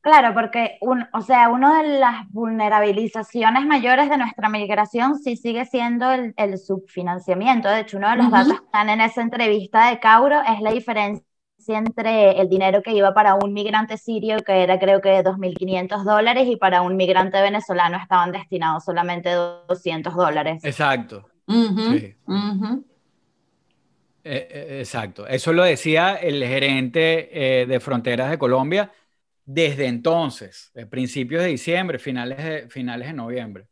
[0.00, 5.66] Claro, porque un, o sea, una de las vulnerabilizaciones mayores de nuestra migración sí sigue
[5.66, 7.68] siendo el, el subfinanciamiento.
[7.68, 10.70] De hecho, uno de los datos que están en esa entrevista de Cauro es la
[10.70, 11.27] diferencia
[11.74, 16.46] entre el dinero que iba para un migrante sirio, que era creo que 2.500 dólares,
[16.48, 20.64] y para un migrante venezolano estaban destinados solamente 200 dólares.
[20.64, 21.28] Exacto.
[24.24, 25.26] Eh, eh, exacto.
[25.26, 28.92] Eso lo decía el gerente eh, de Fronteras de Colombia
[29.44, 33.66] desde entonces, principios de diciembre, finales de, finales de noviembre.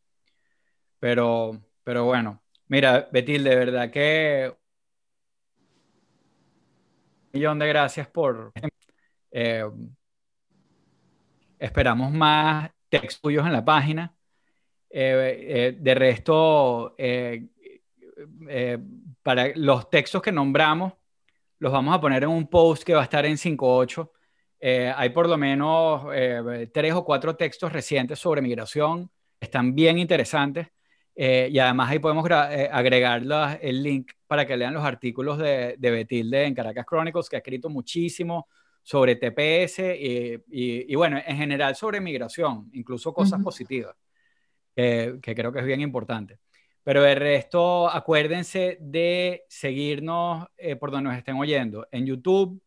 [0.98, 4.54] Pero, pero bueno, mira, Betil, de verdad que
[7.36, 8.52] millón de gracias por...
[9.30, 9.64] Eh,
[11.58, 14.14] esperamos más textos tuyos en la página.
[14.88, 16.96] Eh, eh, de resto,
[19.22, 20.94] para los textos que nombramos,
[21.58, 24.10] los vamos a poner en un post que va a estar en 5.8.
[24.96, 26.06] hay por lo menos
[26.72, 29.10] tres o cuatro textos recientes sobre migración.
[29.38, 30.68] Están bien interesantes.
[31.18, 33.22] Eh, y además ahí podemos eh, agregar
[33.62, 37.38] el link para que lean los artículos de, de Betilde en Caracas Chronicles, que ha
[37.38, 38.48] escrito muchísimo
[38.82, 43.96] sobre TPS y, y, bueno, en general sobre migración, incluso cosas positivas,
[44.74, 46.38] que creo que es bien importante.
[46.84, 51.88] Pero el resto, acuérdense de seguirnos eh, por donde nos estén oyendo.
[51.90, 52.62] En YouTube,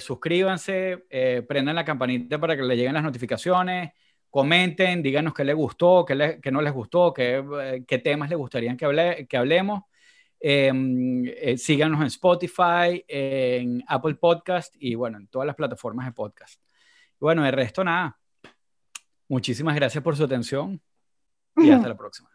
[0.00, 1.06] suscríbanse,
[1.48, 3.92] prendan la campanita para que les lleguen las notificaciones
[4.30, 8.38] comenten, díganos qué les gustó, qué, qué no les gustó, qué, eh, qué, temas les
[8.38, 9.82] gustaría que, hable, que hablemos.
[10.40, 16.12] Em, eh, síganos en Spotify, en Apple Podcast y bueno, en todas las plataformas de
[16.12, 16.60] podcast.
[17.18, 18.18] bueno, el resto nada.
[19.28, 20.80] Muchísimas gracias por su atención
[21.56, 22.26] y hasta la próxima.